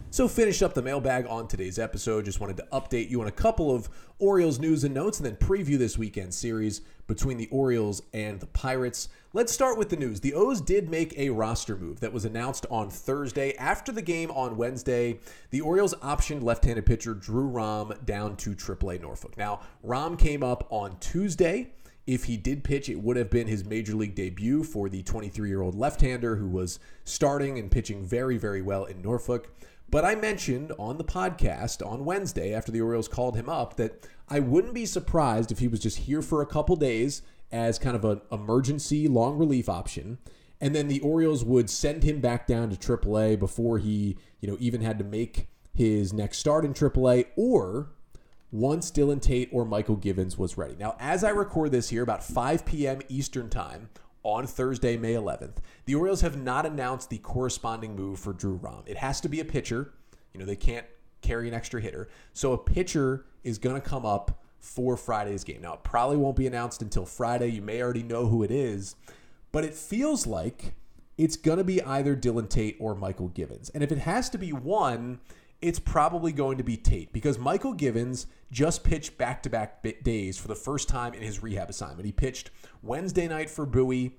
So, 0.10 0.28
finish 0.28 0.64
up 0.64 0.74
the 0.74 0.82
mailbag 0.82 1.28
on 1.28 1.48
today's 1.48 1.78
episode. 1.78 2.26
Just 2.26 2.40
wanted 2.40 2.58
to 2.58 2.66
update 2.74 3.12
you 3.12 3.22
on 3.22 3.28
a 3.28 3.32
couple 3.32 3.70
of 3.70 3.88
Orioles 4.18 4.58
news 4.58 4.84
and 4.84 4.96
notes 4.96 5.20
and 5.20 5.28
then 5.28 5.36
preview 5.36 5.78
this 5.78 5.96
weekend 5.96 6.34
series 6.34 6.82
between 7.06 7.38
the 7.38 7.48
Orioles 7.52 8.02
and 8.16 8.40
the 8.40 8.48
Pirates. 8.48 9.10
Let's 9.32 9.54
start 9.54 9.78
with 9.78 9.90
the 9.90 9.96
news. 9.96 10.22
The 10.22 10.34
O's 10.34 10.60
did 10.60 10.90
make 10.90 11.16
a 11.16 11.30
roster 11.30 11.78
move 11.78 12.00
that 12.00 12.12
was 12.12 12.26
announced 12.26 12.66
on 12.72 12.90
Thursday. 12.90 13.56
After 13.58 13.92
the 13.92 14.02
game 14.02 14.32
on 14.32 14.58
Wednesday, 14.58 15.20
the 15.52 15.62
Orioles 15.62 15.94
optioned 16.02 16.42
left 16.42 16.66
handed 16.66 16.88
pitcher 16.88 17.14
Drew 17.14 17.46
Rom 17.46 17.94
down 18.06 18.38
to 18.38 18.56
AAA 18.56 19.00
Norfolk. 19.00 19.38
Now, 19.38 19.60
Rom 19.84 20.18
came 20.18 20.42
up 20.42 20.66
on 20.72 20.98
Tuesday. 21.00 21.74
If 22.08 22.26
he 22.26 22.38
did 22.38 22.64
pitch, 22.64 22.90
it 22.90 23.02
would 23.02 23.18
have 23.18 23.30
been 23.30 23.48
his 23.48 23.64
major 23.64 23.94
league 23.94 24.16
debut 24.16 24.64
for 24.64 24.90
the 24.90 25.04
23 25.04 25.48
year 25.48 25.62
old 25.62 25.76
left 25.76 26.02
hander 26.02 26.36
who 26.36 26.48
was 26.48 26.80
starting 27.04 27.60
and 27.60 27.72
pitching 27.72 28.04
very, 28.04 28.38
very 28.38 28.62
well 28.62 28.86
in 28.86 29.02
Norfolk. 29.02 29.50
But 29.90 30.06
I 30.06 30.16
mentioned 30.16 30.72
on 30.80 30.98
the 30.98 31.04
podcast 31.04 31.86
on 31.86 32.06
Wednesday 32.06 32.54
after 32.54 32.72
the 32.72 32.82
Orioles 32.82 33.10
called 33.10 33.36
him 33.36 33.50
up 33.50 33.76
that 33.76 34.08
I 34.30 34.40
wouldn't 34.40 34.74
be 34.74 34.86
surprised 34.86 35.52
if 35.52 35.60
he 35.60 35.68
was 35.68 35.82
just 35.82 36.00
here 36.00 36.22
for 36.22 36.42
a 36.42 36.46
couple 36.46 36.78
days 36.78 37.22
as 37.52 37.78
kind 37.78 37.96
of 37.98 38.06
an 38.06 38.22
emergency 38.32 39.10
long 39.10 39.38
relief 39.38 39.68
option. 39.68 40.18
And 40.62 40.74
then 40.74 40.88
the 40.88 41.02
Orioles 41.02 41.44
would 41.44 41.70
send 41.70 42.04
him 42.04 42.22
back 42.22 42.48
down 42.48 42.70
to 42.70 42.78
AAA 42.78 43.38
before 43.38 43.80
he, 43.80 44.18
you 44.40 44.50
know, 44.50 44.58
even 44.60 44.82
had 44.82 44.98
to 45.00 45.04
make 45.04 45.48
his 45.74 46.14
next 46.14 46.38
start 46.38 46.64
in 46.64 46.74
AAA 46.74 47.26
or 47.36 47.90
once 48.52 48.92
Dylan 48.92 49.22
Tate 49.22 49.50
or 49.52 49.66
Mychal 49.66 50.00
Givens 50.00 50.38
was 50.38 50.58
ready. 50.58 50.76
Now, 50.78 50.96
as 51.00 51.24
I 51.24 51.30
record 51.30 51.72
this 51.72 51.90
here, 51.90 52.04
about 52.04 52.24
5 52.24 52.66
p.m. 52.66 53.02
Eastern 53.10 53.50
Time, 53.50 53.90
on 54.24 54.46
Thursday, 54.46 54.98
May 54.98 55.14
11th. 55.14 55.58
The 55.86 55.96
Orioles 55.96 56.22
have 56.22 56.42
not 56.42 56.66
announced 56.66 57.10
the 57.10 57.18
corresponding 57.18 57.96
move 57.96 58.20
for 58.20 58.34
Drew 58.34 58.54
Rom. 58.54 58.84
It 58.86 58.98
has 58.98 59.20
to 59.22 59.30
be 59.30 59.40
a 59.40 59.46
pitcher. 59.46 59.94
You 60.34 60.40
know, 60.40 60.46
they 60.46 60.56
can't 60.56 60.86
carry 61.22 61.48
an 61.48 61.54
extra 61.54 61.82
hitter. 61.82 62.10
So 62.34 62.54
a 62.54 62.58
pitcher 62.58 63.26
is 63.44 63.58
going 63.58 63.76
to 63.76 63.82
come 63.82 64.06
up 64.06 64.44
for 64.60 64.96
Friday's 64.96 65.44
game. 65.44 65.62
Now, 65.62 65.74
it 65.74 65.84
probably 65.84 66.18
won't 66.18 66.36
be 66.36 66.48
announced 66.48 66.82
until 66.82 67.06
Friday. 67.06 67.48
You 67.48 67.62
may 67.62 67.82
already 67.82 68.04
know 68.04 68.28
who 68.28 68.44
it 68.44 68.52
is, 68.52 68.96
but 69.52 69.64
it 69.64 69.74
feels 69.74 70.28
like 70.28 70.76
it's 71.18 71.36
going 71.36 71.58
to 71.58 71.64
be 71.64 71.82
either 71.82 72.16
Dylan 72.16 72.48
Tate 72.48 72.78
or 72.80 72.96
Mychal 72.96 73.34
Givens. 73.34 73.70
And 73.70 73.84
if 73.84 73.92
it 73.92 74.00
has 74.00 74.30
to 74.30 74.38
be 74.38 74.54
one, 74.54 75.20
it's 75.62 75.80
probably 75.80 76.32
going 76.32 76.58
to 76.58 76.64
be 76.64 76.76
Tate 76.76 77.14
because 77.14 77.38
Mychal 77.38 77.78
Givens 77.78 78.26
just 78.52 78.84
pitched 78.84 79.18
back 79.18 79.44
to 79.44 79.50
back 79.50 79.86
days 80.04 80.38
for 80.38 80.48
the 80.48 80.56
first 80.56 80.90
time 80.90 81.14
in 81.14 81.22
his 81.22 81.44
rehab 81.44 81.70
assignment. 81.70 82.06
He 82.06 82.12
pitched 82.12 82.50
Wednesday 82.82 83.28
night 83.28 83.50
for 83.50 83.66
Bowie, 83.66 84.18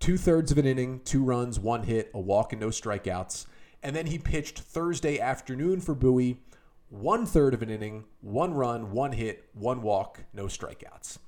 two 0.00 0.18
thirds 0.18 0.52
of 0.52 0.58
an 0.58 0.66
inning, 0.66 1.00
two 1.04 1.24
runs, 1.24 1.58
one 1.58 1.84
hit, 1.84 2.10
a 2.14 2.20
walk, 2.20 2.52
and 2.52 2.60
no 2.60 2.68
strikeouts. 2.68 3.46
And 3.82 3.96
then 3.96 4.06
he 4.06 4.18
pitched 4.18 4.60
Thursday 4.60 5.18
afternoon 5.18 5.80
for 5.80 5.94
Bowie, 5.94 6.42
one 6.88 7.26
third 7.26 7.54
of 7.54 7.62
an 7.62 7.70
inning, 7.70 8.04
one 8.20 8.54
run, 8.54 8.90
one 8.90 9.12
hit, 9.12 9.48
one 9.54 9.82
walk, 9.82 10.24
no 10.32 10.44
strikeouts. 10.44 11.18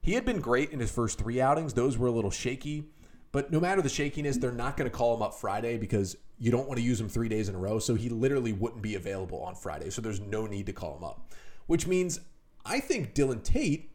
He 0.00 0.12
had 0.12 0.24
been 0.24 0.40
great 0.40 0.70
in 0.70 0.80
his 0.80 0.90
first 0.90 1.18
three 1.18 1.40
outings. 1.40 1.74
Those 1.74 1.98
were 1.98 2.08
a 2.08 2.12
little 2.12 2.30
shaky. 2.30 2.90
But 3.36 3.52
no 3.52 3.60
matter 3.60 3.82
the 3.82 3.90
shakiness, 3.90 4.38
they're 4.38 4.50
not 4.50 4.78
going 4.78 4.90
to 4.90 4.96
call 4.96 5.14
him 5.14 5.20
up 5.20 5.34
Friday 5.34 5.76
because 5.76 6.16
you 6.38 6.50
don't 6.50 6.66
want 6.66 6.78
to 6.78 6.82
use 6.82 6.98
him 6.98 7.10
three 7.10 7.28
days 7.28 7.50
in 7.50 7.54
a 7.54 7.58
row. 7.58 7.78
So 7.78 7.94
he 7.94 8.08
literally 8.08 8.54
wouldn't 8.54 8.80
be 8.80 8.94
available 8.94 9.42
on 9.42 9.54
Friday. 9.54 9.90
So 9.90 10.00
there's 10.00 10.20
no 10.20 10.46
need 10.46 10.64
to 10.64 10.72
call 10.72 10.96
him 10.96 11.04
up, 11.04 11.30
which 11.66 11.86
means 11.86 12.18
I 12.64 12.80
think 12.80 13.12
Dylan 13.12 13.42
Tate 13.44 13.90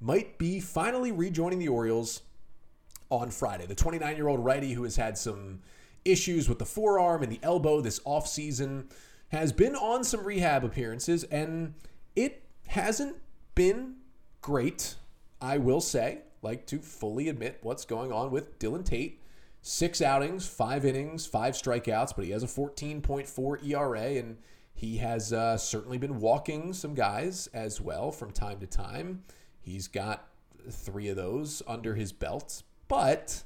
might 0.00 0.38
be 0.38 0.60
finally 0.60 1.12
rejoining 1.12 1.58
the 1.58 1.68
Orioles 1.68 2.22
on 3.10 3.30
Friday. 3.30 3.66
The 3.66 3.74
29 3.74 4.16
year 4.16 4.28
old 4.28 4.42
righty 4.42 4.72
who 4.72 4.84
has 4.84 4.96
had 4.96 5.18
some 5.18 5.60
issues 6.06 6.48
with 6.48 6.58
the 6.58 6.64
forearm 6.64 7.22
and 7.22 7.30
the 7.30 7.40
elbow 7.42 7.82
this 7.82 8.00
offseason 8.00 8.90
has 9.28 9.52
been 9.52 9.76
on 9.76 10.04
some 10.04 10.24
rehab 10.24 10.64
appearances 10.64 11.22
and 11.24 11.74
it 12.14 12.44
hasn't 12.66 13.16
been 13.54 13.96
great, 14.40 14.94
I 15.38 15.58
will 15.58 15.82
say 15.82 16.20
like 16.46 16.64
to 16.66 16.78
fully 16.78 17.28
admit 17.28 17.58
what's 17.62 17.84
going 17.84 18.12
on 18.12 18.30
with 18.30 18.56
Dylan 18.60 18.84
Tate. 18.84 19.20
Six 19.62 20.00
outings, 20.00 20.46
five 20.46 20.84
innings, 20.84 21.26
five 21.26 21.54
strikeouts, 21.54 22.14
but 22.14 22.24
he 22.24 22.30
has 22.30 22.44
a 22.44 22.46
14.4 22.46 23.68
ERA, 23.68 24.00
and 24.00 24.36
he 24.72 24.98
has 24.98 25.32
uh, 25.32 25.56
certainly 25.58 25.98
been 25.98 26.20
walking 26.20 26.72
some 26.72 26.94
guys 26.94 27.48
as 27.48 27.80
well 27.80 28.12
from 28.12 28.30
time 28.30 28.60
to 28.60 28.66
time. 28.66 29.24
He's 29.60 29.88
got 29.88 30.28
three 30.70 31.08
of 31.08 31.16
those 31.16 31.62
under 31.66 31.96
his 31.96 32.12
belt, 32.12 32.62
but 32.86 33.42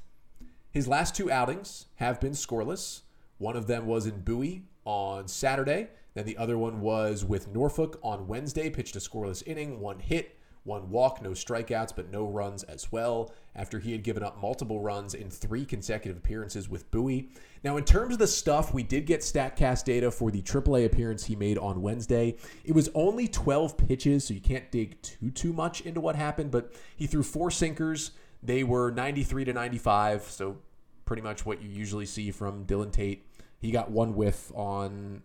his 0.70 0.86
last 0.86 1.14
two 1.14 1.30
outings 1.30 1.86
have 1.94 2.20
been 2.20 2.32
scoreless. 2.32 3.00
One 3.38 3.56
of 3.56 3.66
them 3.66 3.86
was 3.86 4.04
in 4.04 4.20
Bowie 4.20 4.64
on 4.84 5.26
Saturday. 5.26 5.88
Then 6.12 6.26
the 6.26 6.36
other 6.36 6.58
one 6.58 6.82
was 6.82 7.24
with 7.24 7.48
Norfolk 7.48 7.98
on 8.02 8.28
Wednesday, 8.28 8.68
pitched 8.68 8.96
a 8.96 8.98
scoreless 8.98 9.42
inning, 9.46 9.80
one 9.80 10.00
hit, 10.00 10.36
one 10.64 10.90
walk, 10.90 11.22
no 11.22 11.30
strikeouts, 11.30 11.94
but 11.94 12.10
no 12.10 12.24
runs 12.26 12.62
as 12.64 12.92
well, 12.92 13.32
after 13.56 13.78
he 13.78 13.92
had 13.92 14.02
given 14.02 14.22
up 14.22 14.40
multiple 14.40 14.80
runs 14.80 15.14
in 15.14 15.30
three 15.30 15.64
consecutive 15.64 16.18
appearances 16.18 16.68
with 16.68 16.90
Bowie. 16.90 17.30
Now, 17.64 17.76
in 17.76 17.84
terms 17.84 18.12
of 18.12 18.18
the 18.18 18.26
stuff, 18.26 18.74
we 18.74 18.82
did 18.82 19.06
get 19.06 19.20
StatCast 19.20 19.84
data 19.84 20.10
for 20.10 20.30
the 20.30 20.42
AAA 20.42 20.84
appearance 20.84 21.24
he 21.24 21.36
made 21.36 21.58
on 21.58 21.82
Wednesday. 21.82 22.36
It 22.64 22.74
was 22.74 22.90
only 22.94 23.26
12 23.26 23.76
pitches, 23.76 24.24
so 24.24 24.34
you 24.34 24.40
can't 24.40 24.70
dig 24.70 25.00
too, 25.02 25.30
too 25.30 25.52
much 25.52 25.80
into 25.82 26.00
what 26.00 26.16
happened, 26.16 26.50
but 26.50 26.74
he 26.96 27.06
threw 27.06 27.22
four 27.22 27.50
sinkers. 27.50 28.12
They 28.42 28.64
were 28.64 28.90
93 28.90 29.46
to 29.46 29.52
95, 29.52 30.22
so 30.24 30.58
pretty 31.04 31.22
much 31.22 31.44
what 31.44 31.62
you 31.62 31.68
usually 31.68 32.06
see 32.06 32.30
from 32.30 32.64
Dylan 32.66 32.92
Tate. 32.92 33.26
He 33.58 33.70
got 33.70 33.90
one 33.90 34.14
whiff 34.14 34.50
on 34.54 35.22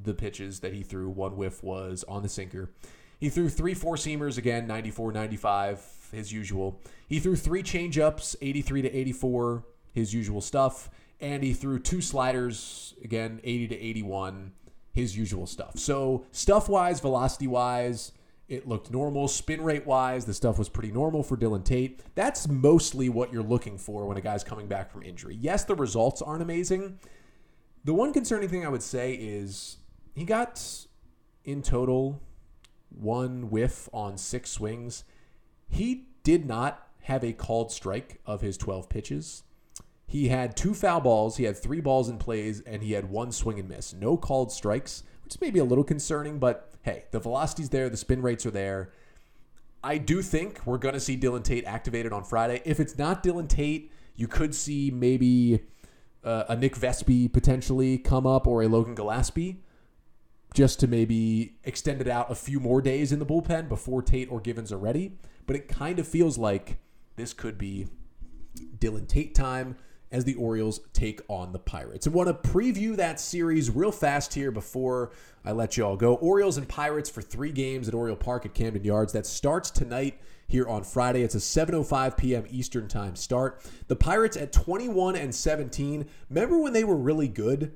the 0.00 0.14
pitches 0.14 0.60
that 0.60 0.72
he 0.72 0.82
threw. 0.82 1.08
One 1.08 1.36
whiff 1.36 1.62
was 1.62 2.04
on 2.08 2.22
the 2.22 2.28
sinker. 2.28 2.70
He 3.18 3.28
threw 3.30 3.48
three 3.48 3.74
four 3.74 3.96
seamers 3.96 4.38
again, 4.38 4.66
94 4.66 5.12
95, 5.12 6.08
his 6.12 6.32
usual. 6.32 6.80
He 7.08 7.18
threw 7.18 7.36
three 7.36 7.62
change 7.62 7.98
ups, 7.98 8.36
83 8.40 8.82
to 8.82 8.94
84, 8.94 9.64
his 9.92 10.12
usual 10.12 10.40
stuff. 10.40 10.90
And 11.20 11.42
he 11.42 11.54
threw 11.54 11.78
two 11.78 12.02
sliders, 12.02 12.94
again, 13.02 13.40
80 13.42 13.68
to 13.68 13.80
81, 13.80 14.52
his 14.92 15.16
usual 15.16 15.46
stuff. 15.46 15.78
So, 15.78 16.26
stuff 16.30 16.68
wise, 16.68 17.00
velocity 17.00 17.46
wise, 17.46 18.12
it 18.48 18.68
looked 18.68 18.90
normal. 18.90 19.26
Spin 19.26 19.62
rate 19.62 19.86
wise, 19.86 20.26
the 20.26 20.34
stuff 20.34 20.58
was 20.58 20.68
pretty 20.68 20.92
normal 20.92 21.22
for 21.22 21.36
Dylan 21.36 21.64
Tate. 21.64 22.00
That's 22.14 22.46
mostly 22.46 23.08
what 23.08 23.32
you're 23.32 23.42
looking 23.42 23.78
for 23.78 24.06
when 24.06 24.18
a 24.18 24.20
guy's 24.20 24.44
coming 24.44 24.68
back 24.68 24.90
from 24.90 25.02
injury. 25.02 25.36
Yes, 25.40 25.64
the 25.64 25.74
results 25.74 26.20
aren't 26.20 26.42
amazing. 26.42 26.98
The 27.84 27.94
one 27.94 28.12
concerning 28.12 28.48
thing 28.48 28.66
I 28.66 28.68
would 28.68 28.82
say 28.82 29.14
is 29.14 29.78
he 30.14 30.24
got 30.24 30.62
in 31.44 31.62
total 31.62 32.20
one 32.88 33.50
whiff 33.50 33.88
on 33.92 34.16
six 34.18 34.50
swings. 34.50 35.04
He 35.68 36.08
did 36.22 36.46
not 36.46 36.88
have 37.02 37.22
a 37.22 37.32
called 37.32 37.70
strike 37.70 38.20
of 38.26 38.40
his 38.40 38.56
12 38.56 38.88
pitches. 38.88 39.44
He 40.06 40.28
had 40.28 40.56
two 40.56 40.74
foul 40.74 41.00
balls, 41.00 41.36
he 41.36 41.44
had 41.44 41.56
three 41.56 41.80
balls 41.80 42.08
in 42.08 42.18
plays, 42.18 42.60
and 42.60 42.82
he 42.82 42.92
had 42.92 43.10
one 43.10 43.32
swing 43.32 43.58
and 43.58 43.68
miss. 43.68 43.92
No 43.92 44.16
called 44.16 44.52
strikes, 44.52 45.02
which 45.24 45.34
is 45.34 45.40
maybe 45.40 45.58
a 45.58 45.64
little 45.64 45.84
concerning, 45.84 46.38
but 46.38 46.72
hey, 46.82 47.04
the 47.10 47.18
velocity's 47.18 47.70
there, 47.70 47.88
the 47.88 47.96
spin 47.96 48.22
rates 48.22 48.46
are 48.46 48.50
there. 48.50 48.92
I 49.82 49.98
do 49.98 50.22
think 50.22 50.64
we're 50.64 50.78
going 50.78 50.94
to 50.94 51.00
see 51.00 51.16
Dillon 51.16 51.42
Tate 51.42 51.64
activated 51.64 52.12
on 52.12 52.24
Friday. 52.24 52.60
If 52.64 52.80
it's 52.80 52.96
not 52.98 53.22
Dillon 53.22 53.46
Tate, 53.46 53.92
you 54.14 54.26
could 54.26 54.54
see 54.54 54.90
maybe 54.92 55.60
uh, 56.24 56.44
a 56.48 56.56
Nick 56.56 56.76
Vespi 56.76 57.32
potentially 57.32 57.98
come 57.98 58.26
up 58.26 58.46
or 58.46 58.62
a 58.62 58.68
Logan 58.68 58.94
Gillespie 58.94 59.62
just 60.56 60.80
to 60.80 60.86
maybe 60.86 61.52
extend 61.64 62.00
it 62.00 62.08
out 62.08 62.32
a 62.32 62.34
few 62.34 62.58
more 62.58 62.80
days 62.80 63.12
in 63.12 63.18
the 63.18 63.26
bullpen 63.26 63.68
before 63.68 64.00
Tate 64.00 64.32
or 64.32 64.40
Givens 64.40 64.72
are 64.72 64.78
ready. 64.78 65.12
But 65.46 65.54
it 65.54 65.68
kind 65.68 65.98
of 65.98 66.08
feels 66.08 66.38
like 66.38 66.78
this 67.16 67.34
could 67.34 67.58
be 67.58 67.88
Dillon 68.80 69.04
Tate 69.04 69.34
time 69.34 69.76
as 70.10 70.24
the 70.24 70.34
Orioles 70.36 70.80
take 70.94 71.20
on 71.28 71.52
the 71.52 71.58
Pirates. 71.58 72.06
I 72.06 72.10
want 72.10 72.28
to 72.28 72.50
preview 72.50 72.96
that 72.96 73.20
series 73.20 73.70
real 73.70 73.92
fast 73.92 74.32
here 74.32 74.50
before 74.50 75.12
I 75.44 75.52
let 75.52 75.76
you 75.76 75.84
all 75.84 75.96
go. 75.98 76.14
Orioles 76.14 76.56
and 76.56 76.66
Pirates 76.66 77.10
for 77.10 77.20
three 77.20 77.52
games 77.52 77.86
at 77.86 77.92
Oriole 77.92 78.16
Park 78.16 78.46
at 78.46 78.54
Camden 78.54 78.82
Yards. 78.82 79.12
That 79.12 79.26
starts 79.26 79.70
tonight 79.70 80.18
here 80.48 80.66
on 80.66 80.84
Friday. 80.84 81.22
It's 81.22 81.34
a 81.34 81.38
7:05 81.38 82.16
p.m. 82.16 82.44
Eastern 82.48 82.88
Time 82.88 83.14
start. 83.14 83.62
The 83.88 83.96
Pirates 83.96 84.38
at 84.38 84.54
21 84.54 85.16
and 85.16 85.34
17. 85.34 86.06
Remember 86.30 86.58
when 86.58 86.72
they 86.72 86.84
were 86.84 86.96
really 86.96 87.28
good? 87.28 87.74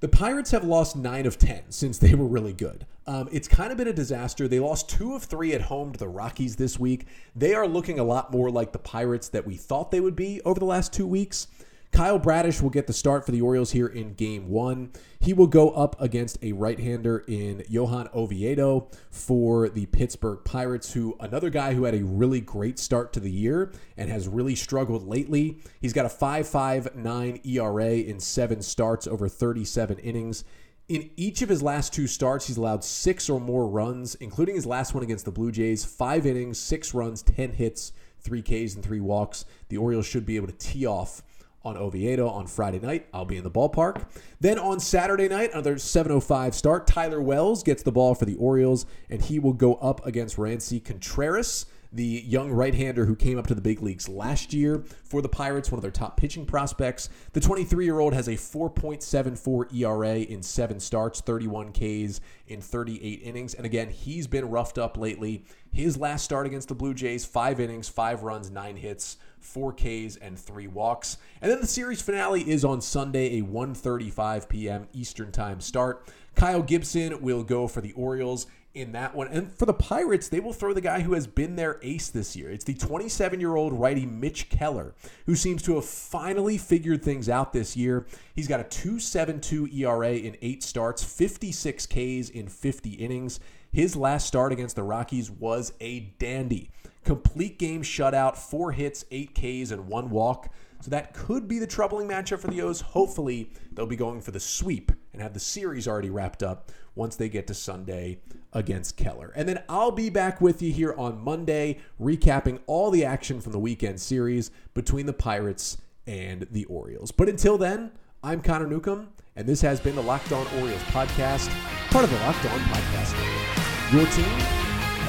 The 0.00 0.08
Pirates 0.08 0.52
have 0.52 0.62
lost 0.62 0.94
nine 0.94 1.26
of 1.26 1.38
10 1.38 1.70
since 1.70 1.98
they 1.98 2.14
were 2.14 2.26
really 2.26 2.52
good. 2.52 2.86
Um, 3.08 3.28
it's 3.32 3.48
kind 3.48 3.72
of 3.72 3.78
been 3.78 3.88
a 3.88 3.92
disaster. 3.92 4.46
They 4.46 4.60
lost 4.60 4.88
two 4.88 5.14
of 5.14 5.24
three 5.24 5.54
at 5.54 5.62
home 5.62 5.92
to 5.92 5.98
the 5.98 6.06
Rockies 6.06 6.54
this 6.54 6.78
week. 6.78 7.06
They 7.34 7.52
are 7.52 7.66
looking 7.66 7.98
a 7.98 8.04
lot 8.04 8.30
more 8.30 8.48
like 8.48 8.70
the 8.70 8.78
Pirates 8.78 9.28
that 9.30 9.44
we 9.44 9.56
thought 9.56 9.90
they 9.90 9.98
would 9.98 10.14
be 10.14 10.40
over 10.44 10.60
the 10.60 10.66
last 10.66 10.92
two 10.92 11.06
weeks. 11.06 11.48
Kyle 11.92 12.18
Bradish 12.18 12.60
will 12.60 12.70
get 12.70 12.86
the 12.86 12.92
start 12.92 13.24
for 13.24 13.32
the 13.32 13.40
Orioles 13.40 13.72
here 13.72 13.86
in 13.86 14.14
game 14.14 14.48
one. 14.48 14.92
He 15.20 15.32
will 15.32 15.46
go 15.46 15.70
up 15.70 16.00
against 16.00 16.38
a 16.42 16.52
right 16.52 16.78
hander 16.78 17.24
in 17.26 17.64
Johan 17.68 18.08
Oviedo 18.14 18.88
for 19.10 19.68
the 19.68 19.86
Pittsburgh 19.86 20.38
Pirates, 20.44 20.92
who 20.92 21.16
another 21.18 21.50
guy 21.50 21.74
who 21.74 21.84
had 21.84 21.94
a 21.94 22.04
really 22.04 22.40
great 22.40 22.78
start 22.78 23.12
to 23.14 23.20
the 23.20 23.30
year 23.30 23.72
and 23.96 24.10
has 24.10 24.28
really 24.28 24.54
struggled 24.54 25.08
lately. 25.08 25.58
He's 25.80 25.92
got 25.92 26.06
a 26.06 26.08
5.59 26.08 27.44
ERA 27.44 27.90
in 27.90 28.20
seven 28.20 28.62
starts 28.62 29.06
over 29.06 29.28
37 29.28 29.98
innings. 29.98 30.44
In 30.88 31.10
each 31.16 31.42
of 31.42 31.48
his 31.48 31.62
last 31.62 31.92
two 31.92 32.06
starts, 32.06 32.46
he's 32.46 32.56
allowed 32.56 32.82
six 32.84 33.28
or 33.28 33.40
more 33.40 33.68
runs, 33.68 34.14
including 34.14 34.54
his 34.54 34.64
last 34.64 34.94
one 34.94 35.02
against 35.02 35.24
the 35.24 35.30
Blue 35.30 35.52
Jays. 35.52 35.84
Five 35.84 36.24
innings, 36.24 36.58
six 36.58 36.94
runs, 36.94 37.22
10 37.22 37.52
hits, 37.52 37.92
three 38.20 38.40
Ks, 38.40 38.74
and 38.74 38.82
three 38.82 39.00
walks. 39.00 39.44
The 39.68 39.76
Orioles 39.76 40.06
should 40.06 40.24
be 40.24 40.36
able 40.36 40.46
to 40.46 40.54
tee 40.54 40.86
off 40.86 41.22
on 41.68 41.76
Oviedo 41.76 42.28
on 42.28 42.46
Friday 42.46 42.80
night. 42.80 43.06
I'll 43.12 43.24
be 43.24 43.36
in 43.36 43.44
the 43.44 43.50
ballpark. 43.50 44.06
Then 44.40 44.58
on 44.58 44.80
Saturday 44.80 45.28
night, 45.28 45.52
another 45.52 45.76
7:05 45.76 46.54
start. 46.54 46.86
Tyler 46.86 47.20
Wells 47.20 47.62
gets 47.62 47.82
the 47.82 47.92
ball 47.92 48.14
for 48.14 48.24
the 48.24 48.36
Orioles, 48.36 48.86
and 49.10 49.22
he 49.22 49.38
will 49.38 49.52
go 49.52 49.74
up 49.74 50.04
against 50.06 50.36
Roansy 50.36 50.82
Contreras 50.82 51.66
the 51.92 52.04
young 52.26 52.50
right 52.50 52.74
hander 52.74 53.06
who 53.06 53.16
came 53.16 53.38
up 53.38 53.46
to 53.46 53.54
the 53.54 53.60
big 53.60 53.80
leagues 53.80 54.08
last 54.08 54.52
year 54.52 54.84
for 55.04 55.22
the 55.22 55.28
Pirates, 55.28 55.70
one 55.70 55.78
of 55.78 55.82
their 55.82 55.90
top 55.90 56.16
pitching 56.16 56.44
prospects. 56.44 57.08
The 57.32 57.40
23 57.40 57.84
year 57.84 57.98
old 57.98 58.12
has 58.12 58.28
a 58.28 58.32
4.74 58.32 59.74
ERA 59.74 60.16
in 60.18 60.42
seven 60.42 60.80
starts, 60.80 61.20
31 61.20 61.72
Ks 61.72 62.20
in 62.46 62.60
38 62.60 63.20
innings. 63.22 63.54
And 63.54 63.64
again, 63.64 63.88
he's 63.88 64.26
been 64.26 64.50
roughed 64.50 64.78
up 64.78 64.98
lately. 64.98 65.44
His 65.70 65.96
last 65.96 66.24
start 66.24 66.46
against 66.46 66.68
the 66.68 66.74
Blue 66.74 66.94
Jays, 66.94 67.24
five 67.24 67.58
innings, 67.60 67.88
five 67.88 68.22
runs, 68.22 68.50
nine 68.50 68.76
hits, 68.76 69.16
four 69.40 69.72
Ks, 69.72 70.16
and 70.16 70.38
three 70.38 70.66
walks. 70.66 71.18
And 71.40 71.50
then 71.50 71.60
the 71.60 71.66
series 71.66 72.02
finale 72.02 72.48
is 72.48 72.64
on 72.64 72.80
Sunday, 72.80 73.38
a 73.38 73.42
1:35 73.42 74.48
p.m. 74.48 74.88
Eastern 74.92 75.32
Time 75.32 75.60
start. 75.60 76.08
Kyle 76.34 76.62
Gibson 76.62 77.20
will 77.20 77.42
go 77.42 77.66
for 77.66 77.80
the 77.80 77.92
Orioles 77.92 78.46
in 78.74 78.92
that 78.92 79.14
one. 79.14 79.28
And 79.28 79.52
for 79.52 79.66
the 79.66 79.74
Pirates, 79.74 80.28
they 80.28 80.40
will 80.40 80.52
throw 80.52 80.72
the 80.72 80.80
guy 80.80 81.00
who 81.00 81.14
has 81.14 81.26
been 81.26 81.56
their 81.56 81.78
ace 81.82 82.10
this 82.10 82.36
year. 82.36 82.50
It's 82.50 82.64
the 82.64 82.74
27 82.74 83.40
year 83.40 83.56
old 83.56 83.72
righty 83.72 84.06
Mitch 84.06 84.48
Keller, 84.48 84.94
who 85.26 85.34
seems 85.34 85.62
to 85.62 85.74
have 85.74 85.84
finally 85.84 86.58
figured 86.58 87.02
things 87.02 87.28
out 87.28 87.52
this 87.52 87.76
year. 87.76 88.06
He's 88.34 88.48
got 88.48 88.60
a 88.60 88.64
2.72 88.64 89.74
ERA 89.74 90.12
in 90.12 90.36
eight 90.42 90.62
starts, 90.62 91.02
56 91.02 91.86
Ks 91.86 92.30
in 92.30 92.48
50 92.48 92.90
innings. 92.90 93.40
His 93.72 93.96
last 93.96 94.26
start 94.26 94.52
against 94.52 94.76
the 94.76 94.82
Rockies 94.82 95.30
was 95.30 95.72
a 95.80 96.00
dandy. 96.18 96.70
Complete 97.04 97.58
game 97.58 97.82
shutout, 97.82 98.36
four 98.36 98.72
hits, 98.72 99.04
eight 99.10 99.34
Ks, 99.34 99.70
and 99.70 99.88
one 99.88 100.10
walk. 100.10 100.52
So 100.80 100.90
that 100.90 101.12
could 101.12 101.48
be 101.48 101.58
the 101.58 101.66
troubling 101.66 102.08
matchup 102.08 102.38
for 102.38 102.48
the 102.48 102.62
O's. 102.62 102.80
Hopefully, 102.80 103.50
they'll 103.72 103.86
be 103.86 103.96
going 103.96 104.20
for 104.20 104.30
the 104.30 104.40
sweep 104.40 104.92
and 105.12 105.20
have 105.20 105.34
the 105.34 105.40
series 105.40 105.88
already 105.88 106.10
wrapped 106.10 106.42
up 106.42 106.70
once 106.94 107.16
they 107.16 107.28
get 107.28 107.46
to 107.48 107.54
Sunday 107.54 108.20
against 108.52 108.96
Keller. 108.96 109.32
And 109.34 109.48
then 109.48 109.62
I'll 109.68 109.90
be 109.90 110.10
back 110.10 110.40
with 110.40 110.62
you 110.62 110.72
here 110.72 110.94
on 110.96 111.18
Monday, 111.18 111.78
recapping 112.00 112.60
all 112.66 112.90
the 112.90 113.04
action 113.04 113.40
from 113.40 113.52
the 113.52 113.58
weekend 113.58 114.00
series 114.00 114.50
between 114.74 115.06
the 115.06 115.12
Pirates 115.12 115.78
and 116.06 116.46
the 116.50 116.64
Orioles. 116.66 117.10
But 117.10 117.28
until 117.28 117.58
then, 117.58 117.92
I'm 118.22 118.40
Connor 118.40 118.66
Newcomb, 118.66 119.08
and 119.38 119.46
this 119.46 119.60
has 119.60 119.78
been 119.78 119.94
the 119.94 120.02
Locked 120.02 120.32
On 120.32 120.46
Orioles 120.58 120.82
podcast, 120.90 121.48
part 121.90 122.04
of 122.04 122.10
the 122.10 122.16
Locked 122.16 122.44
On 122.46 122.58
Podcast 122.58 123.14
Network. 123.16 123.92
Your 123.92 124.06
team 124.12 124.38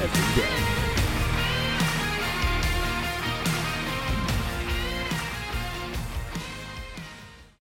every 0.00 0.42
day. 0.42 0.79